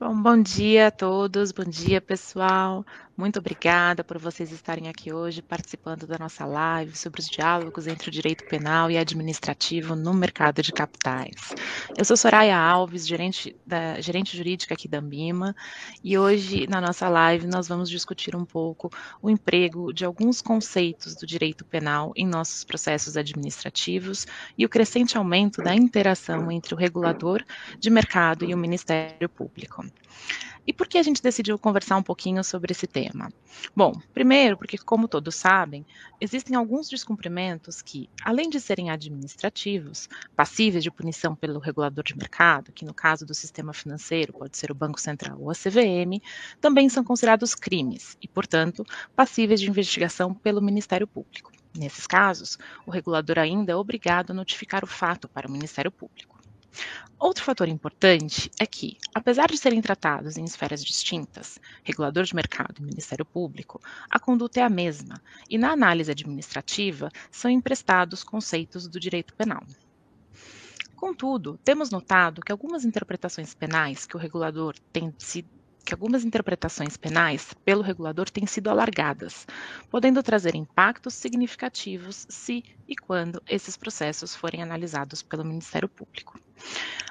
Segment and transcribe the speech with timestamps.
[0.00, 2.84] Bom, bom dia a todos, bom dia pessoal.
[3.18, 8.08] Muito obrigada por vocês estarem aqui hoje participando da nossa live sobre os diálogos entre
[8.08, 11.34] o direito penal e administrativo no mercado de capitais.
[11.96, 15.52] Eu sou Soraya Alves, gerente, da, gerente jurídica aqui da Ambima,
[16.04, 18.88] e hoje na nossa live nós vamos discutir um pouco
[19.20, 25.18] o emprego de alguns conceitos do direito penal em nossos processos administrativos e o crescente
[25.18, 27.44] aumento da interação entre o regulador
[27.80, 29.84] de mercado e o Ministério Público.
[30.68, 33.32] E por que a gente decidiu conversar um pouquinho sobre esse tema?
[33.74, 35.82] Bom, primeiro, porque, como todos sabem,
[36.20, 42.70] existem alguns descumprimentos que, além de serem administrativos, passíveis de punição pelo regulador de mercado,
[42.70, 46.20] que no caso do sistema financeiro pode ser o Banco Central ou a CVM,
[46.60, 48.84] também são considerados crimes e, portanto,
[49.16, 51.50] passíveis de investigação pelo Ministério Público.
[51.74, 56.37] Nesses casos, o regulador ainda é obrigado a notificar o fato para o Ministério Público.
[57.18, 62.76] Outro fator importante é que, apesar de serem tratados em esferas distintas, regulador de mercado
[62.78, 68.86] e Ministério Público, a conduta é a mesma e, na análise administrativa, são emprestados conceitos
[68.86, 69.64] do direito penal.
[70.94, 75.57] Contudo, temos notado que algumas interpretações penais que o regulador tem sido
[75.88, 79.46] que algumas interpretações penais pelo regulador têm sido alargadas,
[79.90, 86.38] podendo trazer impactos significativos se e quando esses processos forem analisados pelo Ministério Público.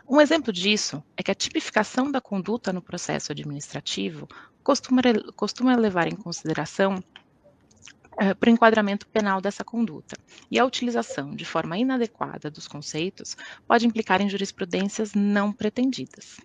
[0.08, 4.28] Um exemplo disso é que a tipificação da conduta no processo administrativo
[4.61, 5.02] costuma,
[5.36, 10.16] costuma levar em consideração uh, para o enquadramento penal dessa conduta,
[10.52, 13.36] e a utilização de forma inadequada dos conceitos
[13.67, 16.38] pode implicar em jurisprudências não pretendidas.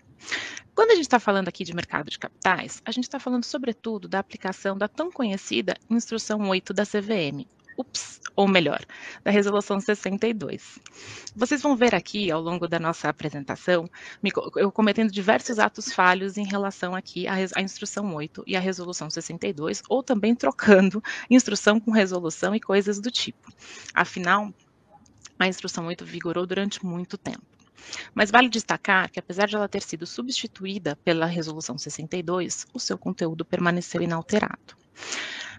[0.74, 4.08] Quando a gente está falando aqui de mercado de capitais, a gente está falando sobretudo
[4.08, 8.80] da aplicação da tão conhecida Instrução 8 da CVM, ups, ou melhor,
[9.22, 10.78] da Resolução 62.
[11.36, 13.88] Vocês vão ver aqui, ao longo da nossa apresentação,
[14.56, 19.10] eu cometendo diversos atos falhos em relação aqui à, à Instrução 8 e à Resolução
[19.10, 23.52] 62, ou também trocando instrução com resolução e coisas do tipo.
[23.92, 24.52] Afinal,
[25.38, 27.51] a Instrução 8 vigorou durante muito tempo.
[28.14, 32.98] Mas vale destacar que, apesar de ela ter sido substituída pela Resolução 62, o seu
[32.98, 34.76] conteúdo permaneceu inalterado.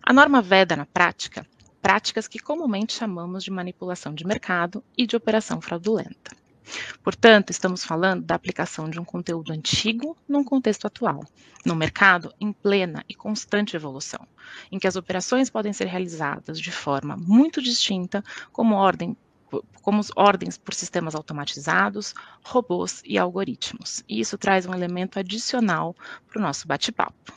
[0.01, 1.45] A norma veda, na prática,
[1.81, 6.35] práticas que comumente chamamos de manipulação de mercado e de operação fraudulenta.
[7.03, 11.21] Portanto, estamos falando da aplicação de um conteúdo antigo num contexto atual,
[11.65, 14.25] no mercado em plena e constante evolução,
[14.71, 19.15] em que as operações podem ser realizadas de forma muito distinta, como ordem
[19.81, 24.03] como ordens por sistemas automatizados, robôs e algoritmos.
[24.07, 25.95] E isso traz um elemento adicional
[26.27, 27.33] para o nosso bate-papo.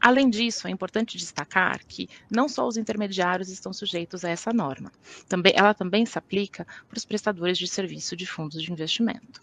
[0.00, 4.92] Além disso, é importante destacar que não só os intermediários estão sujeitos a essa norma,
[5.28, 9.40] também, ela também se aplica para os prestadores de serviço de fundos de investimento.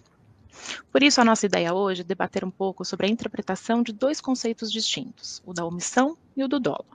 [0.91, 4.19] Por isso, a nossa ideia hoje é debater um pouco sobre a interpretação de dois
[4.19, 6.85] conceitos distintos, o da omissão e o do dolo,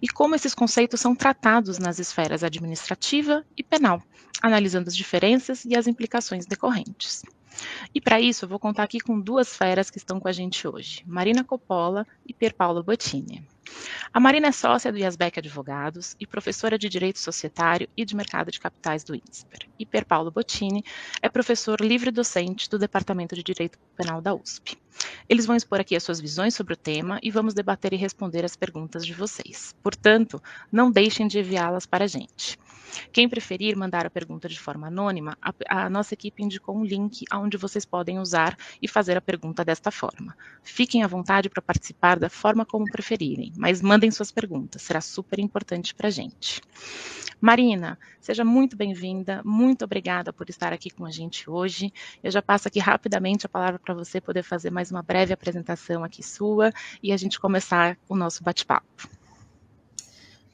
[0.00, 4.02] e como esses conceitos são tratados nas esferas administrativa e penal,
[4.42, 7.22] analisando as diferenças e as implicações decorrentes.
[7.94, 10.66] E para isso, eu vou contar aqui com duas feras que estão com a gente
[10.66, 13.46] hoje, Marina Coppola e Pier Paolo Bottini.
[14.12, 18.50] A Marina é sócia do IASBEC Advogados e professora de Direito Societário e de Mercado
[18.50, 19.68] de Capitais do INSPER.
[19.78, 20.84] E Per Paulo Bottini
[21.22, 24.76] é professor livre-docente do Departamento de Direito Penal da USP.
[25.28, 28.44] Eles vão expor aqui as suas visões sobre o tema e vamos debater e responder
[28.44, 29.74] as perguntas de vocês.
[29.82, 32.58] Portanto, não deixem de enviá-las para a gente.
[33.12, 37.24] Quem preferir mandar a pergunta de forma anônima, a, a, nossa equipe indicou um link
[37.32, 40.36] onde vocês podem usar e fazer a pergunta desta forma.
[40.62, 45.38] Fiquem à vontade para participar da forma como preferirem, mas mandem suas perguntas, será super
[45.38, 46.60] importante para a gente.
[47.40, 51.92] Marina, seja muito bem-vinda, muito obrigada por estar aqui com a gente hoje.
[52.22, 56.04] Eu já passo aqui rapidamente a palavra para você poder fazer mais uma breve apresentação
[56.04, 56.72] aqui sua
[57.02, 59.08] e a gente começar o nosso bate-papo.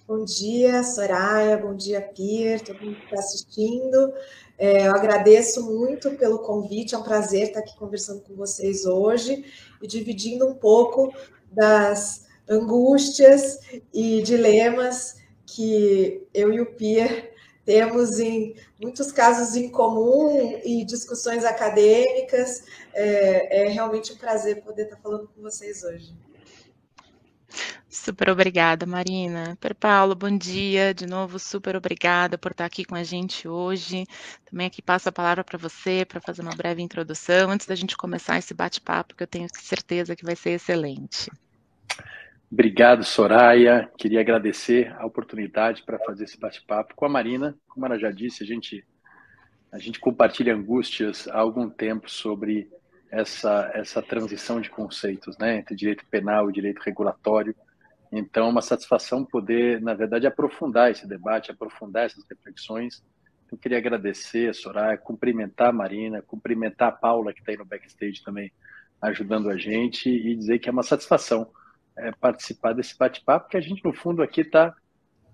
[0.08, 4.10] Bom dia, Soraya, bom dia, Pier, todo mundo que está assistindo.
[4.56, 9.44] É, eu agradeço muito pelo convite, é um prazer estar aqui conversando com vocês hoje
[9.82, 11.12] e dividindo um pouco
[11.52, 13.58] das angústias
[13.93, 17.28] e dilemas que eu e o Pierre
[17.66, 22.64] temos em muitos casos em comum e discussões acadêmicas.
[22.94, 26.14] É, é realmente um prazer poder estar falando com vocês hoje.
[27.99, 29.59] Super obrigada, Marina.
[29.61, 30.95] Per Paulo, bom dia.
[30.95, 34.05] De novo, super obrigada por estar aqui com a gente hoje.
[34.49, 37.97] Também aqui passo a palavra para você para fazer uma breve introdução antes da gente
[37.97, 41.29] começar esse bate-papo que eu tenho certeza que vai ser excelente.
[42.50, 43.91] Obrigado, Soraya.
[43.99, 47.55] Queria agradecer a oportunidade para fazer esse bate-papo com a Marina.
[47.69, 48.87] Como ela já disse, a gente,
[49.73, 52.71] a gente compartilha angústias há algum tempo sobre
[53.11, 57.55] essa, essa transição de conceitos, né, entre direito penal e direito regulatório.
[58.10, 63.05] Então, é uma satisfação poder, na verdade, aprofundar esse debate, aprofundar essas reflexões.
[63.50, 67.64] Eu queria agradecer a Soraya, cumprimentar a Marina, cumprimentar a Paula, que está aí no
[67.64, 68.52] backstage também,
[69.00, 71.50] ajudando a gente, e dizer que é uma satisfação
[71.96, 74.75] é, participar desse bate-papo, porque a gente, no fundo, aqui está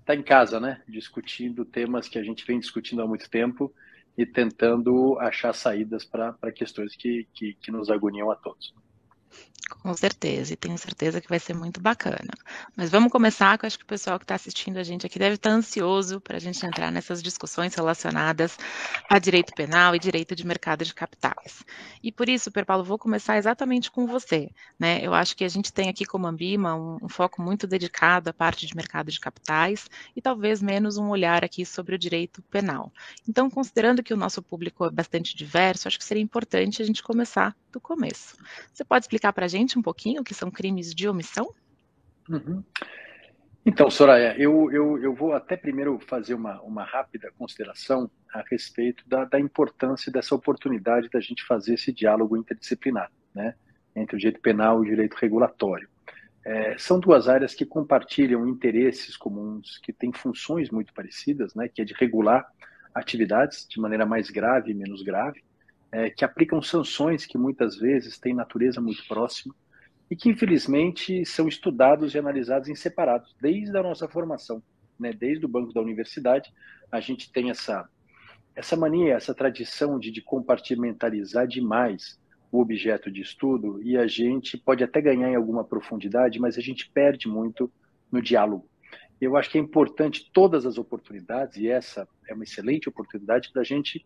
[0.05, 0.83] tá em casa, né?
[0.89, 3.73] Discutindo temas que a gente vem discutindo há muito tempo
[4.17, 8.75] e tentando achar saídas para questões que, que, que nos agoniam a todos.
[9.71, 12.31] Com certeza, e tenho certeza que vai ser muito bacana.
[12.77, 15.19] Mas vamos começar, que eu acho que o pessoal que está assistindo a gente aqui
[15.19, 18.59] deve estar ansioso para a gente entrar nessas discussões relacionadas
[19.09, 21.65] a direito penal e direito de mercado de capitais.
[22.03, 24.51] E por isso, Per vou começar exatamente com você.
[24.79, 25.01] Né?
[25.03, 28.33] Eu acho que a gente tem aqui como Ambima um, um foco muito dedicado à
[28.33, 32.93] parte de mercado de capitais e talvez menos um olhar aqui sobre o direito penal.
[33.27, 37.03] Então, considerando que o nosso público é bastante diverso, acho que seria importante a gente
[37.03, 38.37] começar do começo.
[38.73, 41.53] Você pode explicar para a gente um pouquinho que são crimes de omissão?
[42.29, 42.63] Uhum.
[43.67, 49.09] Então, Soraya, eu, eu, eu vou até primeiro fazer uma, uma rápida consideração a respeito
[49.09, 53.55] da, da importância dessa oportunidade da gente fazer esse diálogo interdisciplinar, né,
[53.97, 55.89] entre o direito penal e o direito regulatório.
[56.45, 61.81] É, são duas áreas que compartilham interesses comuns, que têm funções muito parecidas, né, que
[61.81, 62.47] é de regular
[62.95, 65.43] atividades de maneira mais grave e menos grave,
[65.95, 69.55] é, que aplicam sanções que muitas vezes têm natureza muito próxima
[70.11, 74.61] e que, infelizmente, são estudados e analisados em separados, desde a nossa formação.
[74.99, 75.13] Né?
[75.13, 76.53] Desde o banco da universidade,
[76.91, 77.89] a gente tem essa,
[78.57, 82.21] essa mania, essa tradição de, de compartimentalizar demais
[82.51, 86.61] o objeto de estudo e a gente pode até ganhar em alguma profundidade, mas a
[86.61, 87.73] gente perde muito
[88.11, 88.69] no diálogo.
[89.21, 93.63] Eu acho que é importante todas as oportunidades, e essa é uma excelente oportunidade para
[93.63, 94.05] a gente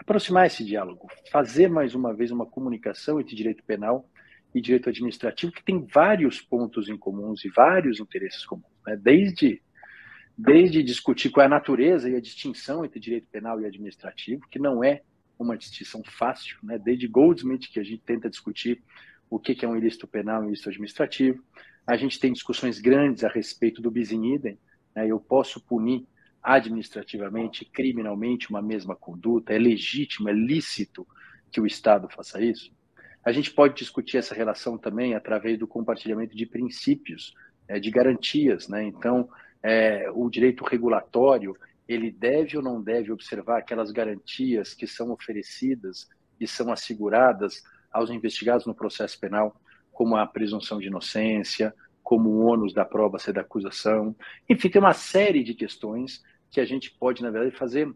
[0.00, 4.08] aproximar esse diálogo, fazer mais uma vez uma comunicação entre direito penal
[4.54, 8.96] e direito administrativo, que tem vários pontos em comuns e vários interesses comuns, né?
[8.96, 9.62] desde,
[10.36, 14.58] desde discutir qual é a natureza e a distinção entre direito penal e administrativo, que
[14.58, 15.02] não é
[15.38, 16.78] uma distinção fácil, né?
[16.78, 18.82] desde Goldsmith, que a gente tenta discutir
[19.28, 21.44] o que é um ilícito penal e um ilícito administrativo.
[21.86, 24.58] A gente tem discussões grandes a respeito do bis in idem,
[24.96, 25.06] né?
[25.06, 26.06] eu posso punir
[26.42, 29.52] administrativamente, criminalmente uma mesma conduta?
[29.52, 31.06] É legítimo, é lícito
[31.50, 32.72] que o Estado faça isso?
[33.24, 37.34] A gente pode discutir essa relação também através do compartilhamento de princípios,
[37.68, 38.68] é, de garantias.
[38.68, 38.84] Né?
[38.84, 39.28] Então,
[39.62, 41.54] é, o direito regulatório
[41.86, 46.08] ele deve ou não deve observar aquelas garantias que são oferecidas
[46.38, 49.60] e são asseguradas aos investigados no processo penal,
[49.90, 54.14] como a presunção de inocência, como o ônus da prova ser da acusação.
[54.48, 57.92] Enfim, tem uma série de questões que a gente pode, na verdade, fazer,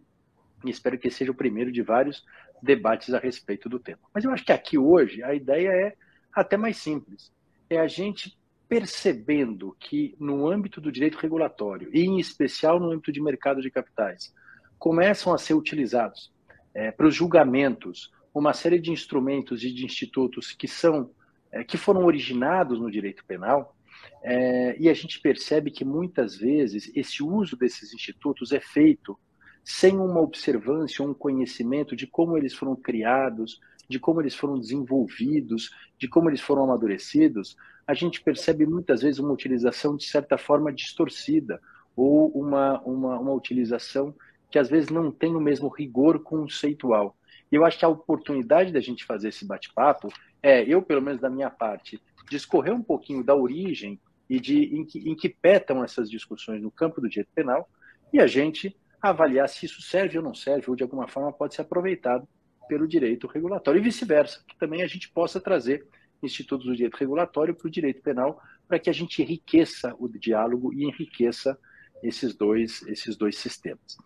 [0.64, 2.24] e espero que seja o primeiro de vários
[2.62, 4.00] debates a respeito do tema.
[4.14, 5.94] Mas eu acho que aqui hoje a ideia é
[6.32, 7.32] até mais simples.
[7.68, 8.36] É a gente
[8.68, 13.70] percebendo que no âmbito do direito regulatório, e em especial no âmbito de mercado de
[13.70, 14.32] capitais,
[14.78, 16.32] começam a ser utilizados
[16.74, 21.10] é, para os julgamentos uma série de instrumentos e de institutos que são
[21.52, 23.76] é, que foram originados no direito penal
[24.26, 29.18] é, e a gente percebe que muitas vezes esse uso desses institutos é feito
[29.62, 35.70] sem uma observância, um conhecimento de como eles foram criados, de como eles foram desenvolvidos,
[35.98, 37.54] de como eles foram amadurecidos,
[37.86, 41.60] a gente percebe muitas vezes uma utilização de certa forma distorcida
[41.94, 44.14] ou uma, uma, uma utilização
[44.50, 47.14] que às vezes não tem o mesmo rigor conceitual.
[47.52, 50.08] E eu acho que a oportunidade da gente fazer esse bate-papo
[50.42, 54.84] é, eu, pelo menos da minha parte, discorrer um pouquinho da origem e de em
[54.84, 57.68] que, em que petam essas discussões no campo do direito penal
[58.12, 61.54] e a gente avaliar se isso serve ou não serve, ou de alguma forma pode
[61.54, 62.26] ser aproveitado
[62.66, 65.86] pelo direito regulatório e vice-versa, que também a gente possa trazer
[66.22, 70.72] institutos do direito regulatório para o direito penal, para que a gente enriqueça o diálogo
[70.72, 71.58] e enriqueça
[72.02, 73.96] esses dois, esses dois sistemas.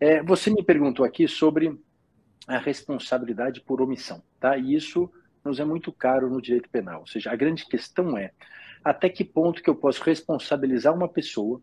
[0.00, 1.78] É, você me perguntou aqui sobre
[2.46, 4.56] a responsabilidade por omissão, tá?
[4.56, 5.10] E isso
[5.44, 7.00] nos é muito caro no direito penal.
[7.00, 8.32] Ou seja, a grande questão é
[8.88, 11.60] até que ponto que eu posso responsabilizar uma pessoa,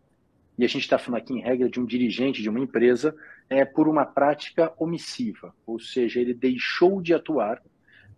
[0.56, 3.16] e a gente está falando aqui em regra de um dirigente de uma empresa,
[3.50, 7.60] é, por uma prática omissiva, ou seja, ele deixou de atuar,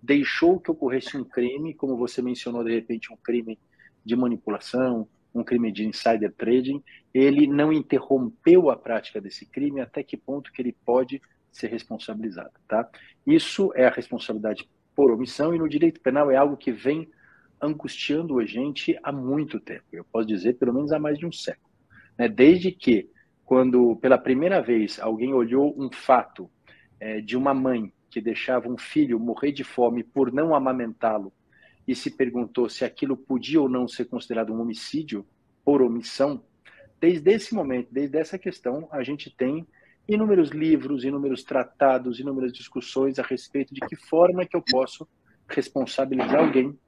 [0.03, 3.59] deixou que ocorresse um crime, como você mencionou de repente, um crime
[4.05, 6.83] de manipulação, um crime de insider trading,
[7.15, 12.53] ele não interrompeu a prática desse crime, até que ponto que ele pode ser responsabilizado,
[12.69, 12.87] tá?
[13.27, 17.09] Isso é a responsabilidade por omissão e no direito penal é algo que vem
[17.61, 19.85] angustiando a gente há muito tempo.
[19.93, 21.69] Eu posso dizer pelo menos há mais de um século.
[22.17, 22.29] Né?
[22.29, 23.09] Desde que,
[23.45, 26.51] quando pela primeira vez alguém olhou um fato
[27.01, 31.33] é, de uma mãe que deixava um filho morrer de fome por não amamentá-lo
[31.87, 35.27] e se perguntou se aquilo podia ou não ser considerado um homicídio
[35.65, 36.43] por omissão,
[37.01, 39.67] desde esse momento, desde essa questão, a gente tem
[40.09, 45.07] inúmeros livros, inúmeros tratados, inúmeras discussões a respeito de que forma que eu posso
[45.47, 46.79] responsabilizar alguém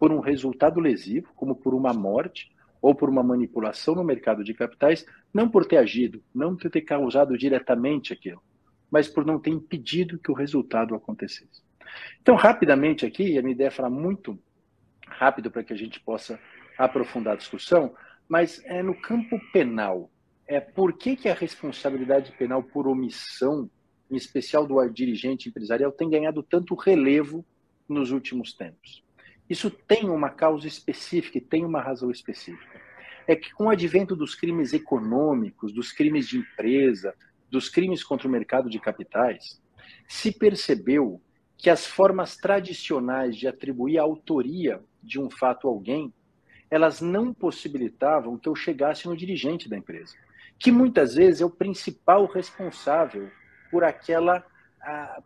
[0.00, 4.54] por um resultado lesivo, como por uma morte ou por uma manipulação no mercado de
[4.54, 8.42] capitais, não por ter agido, não por ter causado diretamente aquilo,
[8.90, 11.62] mas por não ter impedido que o resultado acontecesse.
[12.22, 14.38] Então, rapidamente aqui, a minha ideia é falar muito
[15.06, 16.40] rápido para que a gente possa
[16.78, 17.94] aprofundar a discussão,
[18.26, 20.10] mas é no campo penal.
[20.46, 23.68] É por que, que a responsabilidade penal por omissão,
[24.10, 27.44] em especial do dirigente empresarial, tem ganhado tanto relevo
[27.86, 29.04] nos últimos tempos?
[29.50, 32.80] Isso tem uma causa específica e tem uma razão específica.
[33.26, 37.12] É que com o advento dos crimes econômicos, dos crimes de empresa,
[37.50, 39.60] dos crimes contra o mercado de capitais,
[40.06, 41.20] se percebeu
[41.58, 46.14] que as formas tradicionais de atribuir a autoria de um fato a alguém,
[46.70, 50.14] elas não possibilitavam que eu chegasse no dirigente da empresa,
[50.60, 53.28] que muitas vezes é o principal responsável
[53.68, 54.46] por aquela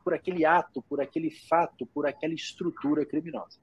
[0.03, 3.61] por aquele ato, por aquele fato, por aquela estrutura criminosa.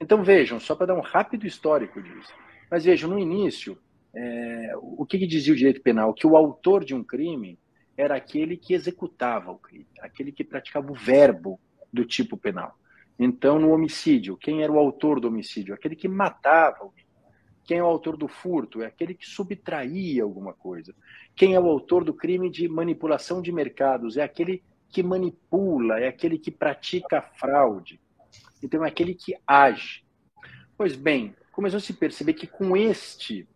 [0.00, 2.32] Então vejam, só para dar um rápido histórico disso.
[2.70, 3.78] Mas vejam, no início,
[4.14, 6.12] é, o que, que dizia o direito penal?
[6.14, 7.58] Que o autor de um crime
[7.96, 11.60] era aquele que executava o crime, aquele que praticava o verbo
[11.92, 12.76] do tipo penal.
[13.18, 15.74] Então, no homicídio, quem era o autor do homicídio?
[15.74, 17.04] Aquele que matava alguém.
[17.64, 18.82] Quem é o autor do furto?
[18.82, 20.94] É aquele que subtraía alguma coisa.
[21.34, 24.16] Quem é o autor do crime de manipulação de mercados?
[24.16, 28.00] É aquele que manipula, é aquele que pratica fraude.
[28.64, 30.02] Então, é aquele que age.
[30.74, 33.46] Pois bem, começou a se perceber que com este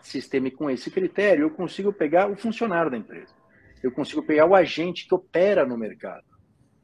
[0.00, 3.34] sistema e com esse critério, eu consigo pegar o funcionário da empresa.
[3.82, 6.24] Eu consigo pegar o agente que opera no mercado.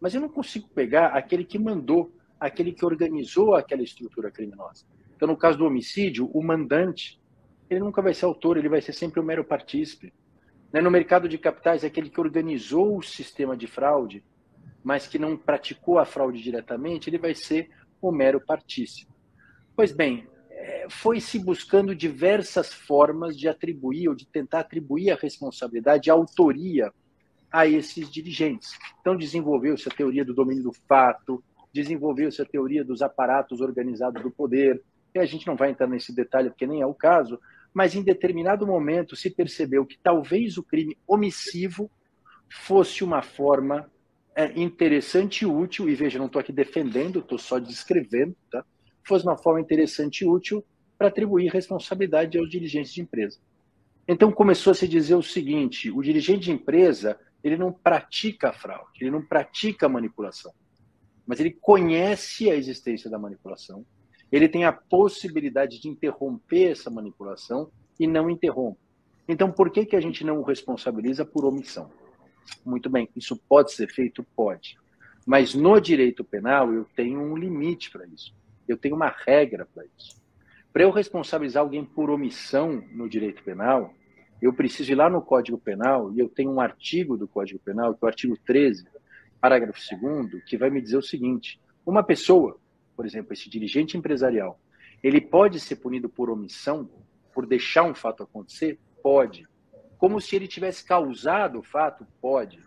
[0.00, 4.84] Mas eu não consigo pegar aquele que mandou, aquele que organizou aquela estrutura criminosa.
[5.14, 7.20] Então, no caso do homicídio, o mandante,
[7.70, 10.12] ele nunca vai ser autor, ele vai ser sempre o mero partícipe.
[10.72, 14.24] Né, no mercado de capitais, aquele que organizou o sistema de fraude,
[14.82, 17.70] mas que não praticou a fraude diretamente, ele vai ser
[18.00, 19.12] o mero partícipe.
[19.76, 25.16] Pois bem, é, foi se buscando diversas formas de atribuir ou de tentar atribuir a
[25.16, 26.92] responsabilidade, a autoria
[27.50, 28.78] a esses dirigentes.
[29.00, 34.30] Então, desenvolveu-se a teoria do domínio do fato, desenvolveu-se a teoria dos aparatos organizados do
[34.30, 34.82] poder,
[35.14, 37.38] e a gente não vai entrar nesse detalhe porque nem é o caso,
[37.72, 41.90] mas em determinado momento se percebeu que talvez o crime omissivo
[42.48, 43.90] fosse uma forma
[44.34, 48.64] é, interessante e útil, e veja, não estou aqui defendendo, estou só descrevendo, tá?
[49.04, 50.64] fosse uma forma interessante e útil
[50.96, 53.38] para atribuir responsabilidade aos dirigentes de empresa.
[54.06, 59.00] Então começou a se dizer o seguinte: o dirigente de empresa ele não pratica fraude,
[59.00, 60.52] ele não pratica manipulação,
[61.26, 63.84] mas ele conhece a existência da manipulação,
[64.30, 68.80] ele tem a possibilidade de interromper essa manipulação e não interrompe.
[69.28, 71.90] Então, por que, que a gente não o responsabiliza por omissão?
[72.64, 74.24] Muito bem, isso pode ser feito?
[74.36, 74.78] Pode.
[75.26, 78.34] Mas no direito penal, eu tenho um limite para isso.
[78.66, 80.20] Eu tenho uma regra para isso.
[80.72, 83.94] Para eu responsabilizar alguém por omissão no direito penal,
[84.40, 87.94] eu preciso ir lá no Código Penal e eu tenho um artigo do Código Penal,
[87.94, 88.84] que é o artigo 13,
[89.40, 92.58] parágrafo 2, que vai me dizer o seguinte: uma pessoa,
[92.96, 94.58] por exemplo, esse dirigente empresarial,
[95.02, 96.88] ele pode ser punido por omissão,
[97.32, 98.78] por deixar um fato acontecer?
[99.02, 99.46] Pode.
[100.02, 102.04] Como se ele tivesse causado o fato?
[102.20, 102.58] Pode.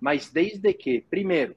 [0.00, 1.54] Mas desde que, primeiro,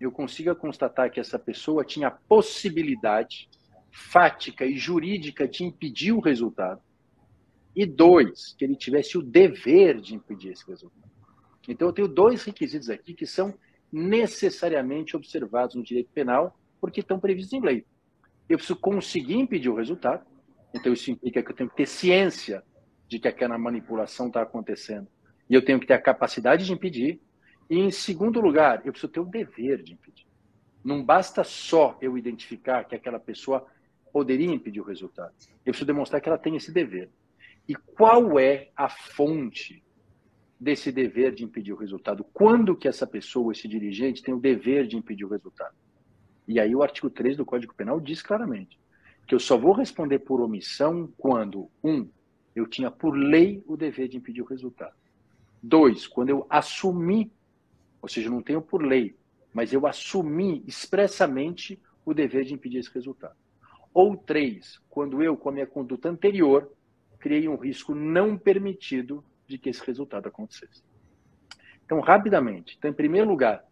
[0.00, 3.48] eu consiga constatar que essa pessoa tinha possibilidade
[3.92, 6.82] fática e jurídica de impedir o resultado
[7.72, 11.08] e dois, que ele tivesse o dever de impedir esse resultado.
[11.68, 13.54] Então, eu tenho dois requisitos aqui que são
[13.92, 17.86] necessariamente observados no direito penal, porque estão previstos em lei.
[18.48, 20.26] Eu preciso conseguir impedir o resultado,
[20.74, 22.60] então isso implica que eu tenho que ter ciência
[23.08, 25.08] de que aquela manipulação está acontecendo,
[25.48, 27.20] e eu tenho que ter a capacidade de impedir,
[27.70, 30.26] e em segundo lugar, eu preciso ter o dever de impedir.
[30.84, 33.66] Não basta só eu identificar que aquela pessoa
[34.12, 35.32] poderia impedir o resultado,
[35.64, 37.10] eu preciso demonstrar que ela tem esse dever.
[37.68, 39.84] E qual é a fonte
[40.58, 42.24] desse dever de impedir o resultado?
[42.32, 45.74] Quando que essa pessoa, esse dirigente, tem o dever de impedir o resultado?
[46.46, 48.80] E aí o artigo 3 do Código Penal diz claramente
[49.26, 52.08] que eu só vou responder por omissão quando, um,
[52.54, 54.94] eu tinha por lei o dever de impedir o resultado.
[55.62, 57.32] Dois, quando eu assumi,
[58.00, 59.16] ou seja, não tenho por lei,
[59.52, 63.36] mas eu assumi expressamente o dever de impedir esse resultado.
[63.92, 66.70] Ou três, quando eu, com a minha conduta anterior,
[67.18, 70.82] criei um risco não permitido de que esse resultado acontecesse.
[71.84, 73.64] Então, rapidamente, então, em primeiro lugar,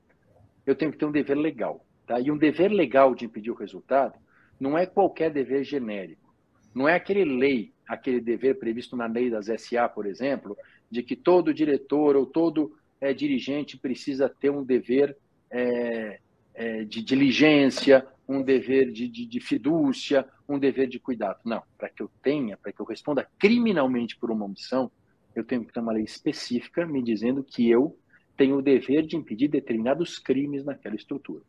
[0.64, 1.85] eu tenho que ter um dever legal.
[2.06, 2.18] Tá?
[2.18, 4.18] E um dever legal de impedir o resultado
[4.59, 6.35] não é qualquer dever genérico.
[6.75, 10.57] Não é aquele lei, aquele dever previsto na lei das SA, por exemplo,
[10.90, 15.16] de que todo diretor ou todo é, dirigente precisa ter um dever
[15.50, 16.21] é,
[16.55, 21.38] é, de diligência, um dever de, de, de, fidúcia, um dever de cuidado.
[21.45, 24.90] Não, para que eu tenha, para que eu responda criminalmente por uma omissão,
[25.35, 27.97] eu tenho que ter uma lei específica me dizendo que eu
[28.37, 31.43] tenho o dever de impedir determinados crimes naquela estrutura,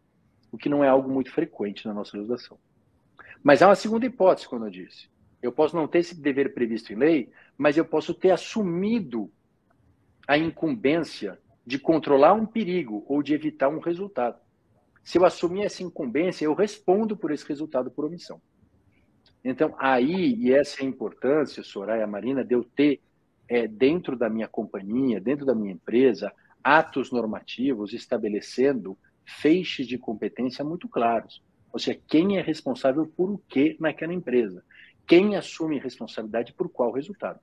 [0.51, 2.57] o que não é algo muito frequente na nossa legislação.
[3.43, 5.09] Mas há uma segunda hipótese, como eu disse.
[5.41, 9.31] Eu posso não ter esse dever previsto em lei, mas eu posso ter assumido
[10.27, 14.39] a incumbência de controlar um perigo ou de evitar um resultado.
[15.03, 18.41] Se eu assumir essa incumbência, eu respondo por esse resultado por omissão.
[19.43, 22.99] Então, aí, e essa é a importância, Soraya Marina, de eu ter
[23.47, 30.65] é, dentro da minha companhia, dentro da minha empresa, atos normativos estabelecendo feixes de competência
[30.65, 31.41] muito claros.
[31.71, 34.63] Ou seja, quem é responsável por o que naquela empresa?
[35.07, 37.39] Quem assume responsabilidade por qual resultado?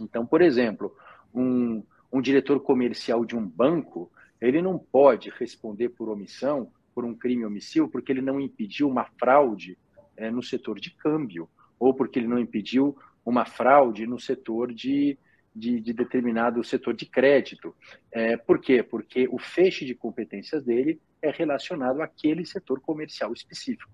[0.00, 0.96] Então, por exemplo,
[1.34, 4.10] um, um diretor comercial de um banco,
[4.40, 9.04] ele não pode responder por omissão, por um crime omissivo, porque ele não impediu uma
[9.20, 9.78] fraude
[10.16, 11.48] é, no setor de câmbio,
[11.78, 15.18] ou porque ele não impediu uma fraude no setor de,
[15.54, 17.74] de, de determinado setor de crédito.
[18.10, 18.82] É, por quê?
[18.82, 23.90] Porque o feixe de competências dele é relacionado àquele setor comercial específico.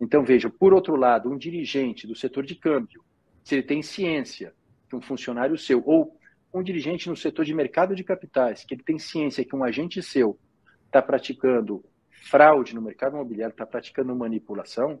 [0.00, 3.04] Então, veja, por outro lado, um dirigente do setor de câmbio,
[3.44, 4.54] se ele tem ciência
[4.88, 6.16] que um funcionário seu, ou
[6.52, 10.02] um dirigente no setor de mercado de capitais, que ele tem ciência que um agente
[10.02, 10.38] seu
[10.86, 15.00] está praticando fraude no mercado imobiliário, está praticando manipulação,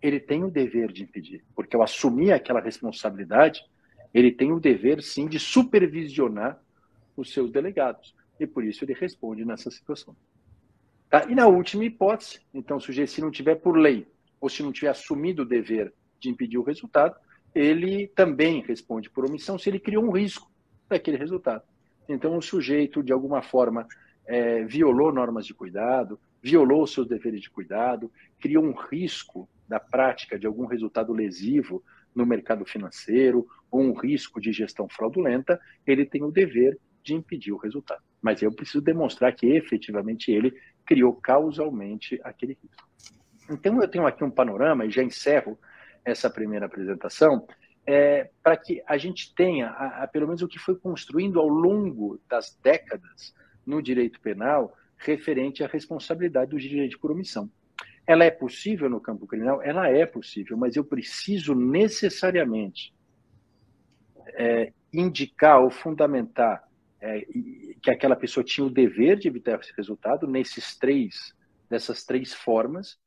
[0.00, 3.64] ele tem o dever de impedir, porque ao assumir aquela responsabilidade,
[4.12, 6.60] ele tem o dever, sim, de supervisionar
[7.16, 8.14] os seus delegados.
[8.38, 10.14] E por isso ele responde nessa situação.
[11.08, 11.24] Tá?
[11.28, 14.06] E na última hipótese, então, o sujeito, se não tiver por lei,
[14.42, 17.14] ou se não tiver assumido o dever de impedir o resultado,
[17.54, 20.50] ele também responde por omissão se ele criou um risco
[20.88, 21.62] daquele resultado.
[22.08, 23.86] Então, o sujeito, de alguma forma,
[24.26, 30.36] é, violou normas de cuidado, violou seus deveres de cuidado, criou um risco da prática
[30.36, 36.24] de algum resultado lesivo no mercado financeiro ou um risco de gestão fraudulenta, ele tem
[36.24, 38.02] o dever de impedir o resultado.
[38.20, 40.52] Mas eu preciso demonstrar que efetivamente ele
[40.84, 42.91] criou causalmente aquele risco.
[43.52, 45.58] Então eu tenho aqui um panorama e já encerro
[46.04, 47.46] essa primeira apresentação
[47.86, 51.48] é, para que a gente tenha, a, a, pelo menos o que foi construindo ao
[51.48, 53.34] longo das décadas
[53.66, 57.50] no direito penal referente à responsabilidade do dirigente por omissão.
[58.06, 59.62] Ela é possível no campo criminal?
[59.62, 62.94] Ela é possível, mas eu preciso necessariamente
[64.34, 66.62] é, indicar ou fundamentar
[67.00, 67.26] é,
[67.82, 71.34] que aquela pessoa tinha o dever de evitar esse resultado nesses três,
[71.68, 72.98] dessas três formas,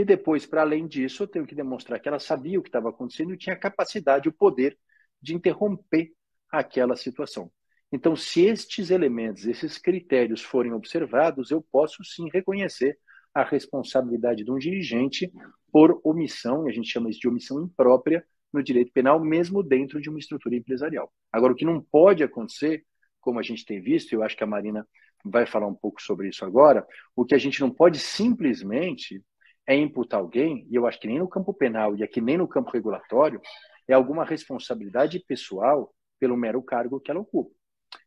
[0.00, 2.88] e depois, para além disso, eu tenho que demonstrar que ela sabia o que estava
[2.88, 4.78] acontecendo e tinha a capacidade, o poder
[5.20, 6.10] de interromper
[6.50, 7.52] aquela situação.
[7.92, 12.98] Então, se estes elementos, esses critérios forem observados, eu posso sim reconhecer
[13.34, 15.30] a responsabilidade de um dirigente
[15.70, 20.00] por omissão, e a gente chama isso de omissão imprópria no direito penal, mesmo dentro
[20.00, 21.12] de uma estrutura empresarial.
[21.30, 22.86] Agora, o que não pode acontecer,
[23.20, 24.88] como a gente tem visto, e eu acho que a Marina
[25.22, 29.22] vai falar um pouco sobre isso agora, o que a gente não pode simplesmente
[29.70, 32.48] é imputar alguém, e eu acho que nem no campo penal e aqui nem no
[32.48, 33.40] campo regulatório,
[33.86, 37.54] é alguma responsabilidade pessoal pelo mero cargo que ela ocupa.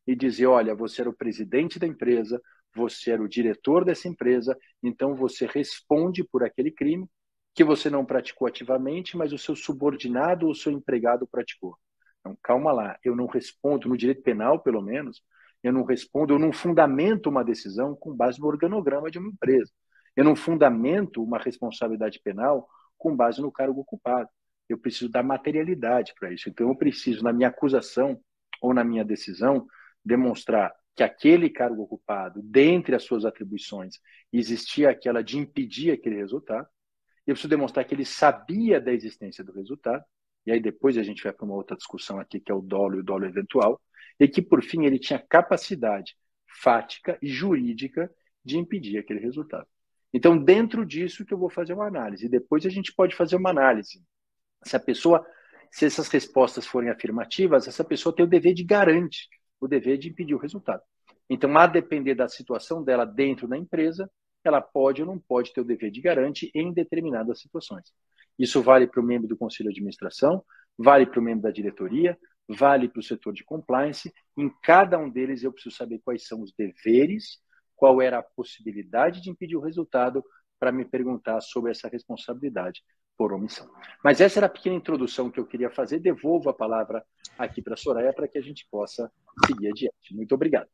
[0.06, 2.42] E dizer, olha, você era o presidente da empresa,
[2.76, 7.08] você era o diretor dessa empresa, então você responde por aquele crime
[7.56, 11.78] que você não praticou ativamente, mas o seu subordinado ou seu empregado praticou.
[12.20, 15.24] Então, calma lá, eu não respondo, no direito penal, pelo menos,
[15.64, 19.72] eu não respondo, eu não fundamento uma decisão com base no organograma de uma empresa.
[20.16, 24.30] Eu não fundamento uma responsabilidade penal com base no cargo ocupado.
[24.70, 26.50] Eu preciso dar materialidade para isso.
[26.50, 28.20] Então, eu preciso, na minha acusação
[28.62, 29.68] ou na minha decisão,
[30.04, 33.96] demonstrar que aquele cargo ocupado, dentre as suas atribuições,
[34.32, 36.68] existia aquela de impedir aquele resultado.
[37.26, 40.04] Eu preciso demonstrar que ele sabia da existência do resultado.
[40.46, 42.98] E aí depois a gente vai para uma outra discussão aqui, que é o dolo
[42.98, 43.82] e o dolo eventual.
[44.20, 46.16] E que, por fim, ele tinha capacidade
[46.62, 48.12] fática e jurídica
[48.46, 49.68] de impedir aquele resultado.
[50.14, 52.30] Então, dentro disso que eu vou fazer uma análise.
[52.30, 54.02] Depois a gente pode fazer uma análise.
[54.64, 55.26] Se a pessoa,
[55.72, 59.28] se essas respostas forem afirmativas, essa pessoa tem o dever de garante,
[59.60, 60.84] o dever de impedir o resultado.
[61.30, 64.10] Então, a depender da situação dela dentro da empresa,
[64.44, 67.92] ela pode ou não pode ter o dever de garante em determinadas situações.
[68.38, 70.44] Isso vale para o membro do conselho de administração,
[70.78, 74.14] vale para o membro da diretoria, vale para o setor de compliance.
[74.38, 77.40] Em cada um deles eu preciso saber quais são os deveres
[77.76, 80.24] qual era a possibilidade de impedir o resultado
[80.60, 82.82] para me perguntar sobre essa responsabilidade
[83.18, 83.70] por omissão.
[84.04, 86.00] Mas essa era a pequena introdução que eu queria fazer.
[86.00, 87.06] Devolvo a palavra
[87.38, 89.12] aqui para a Soraya para que a gente possa
[89.46, 90.16] seguir adiante.
[90.16, 90.68] Muito obrigado.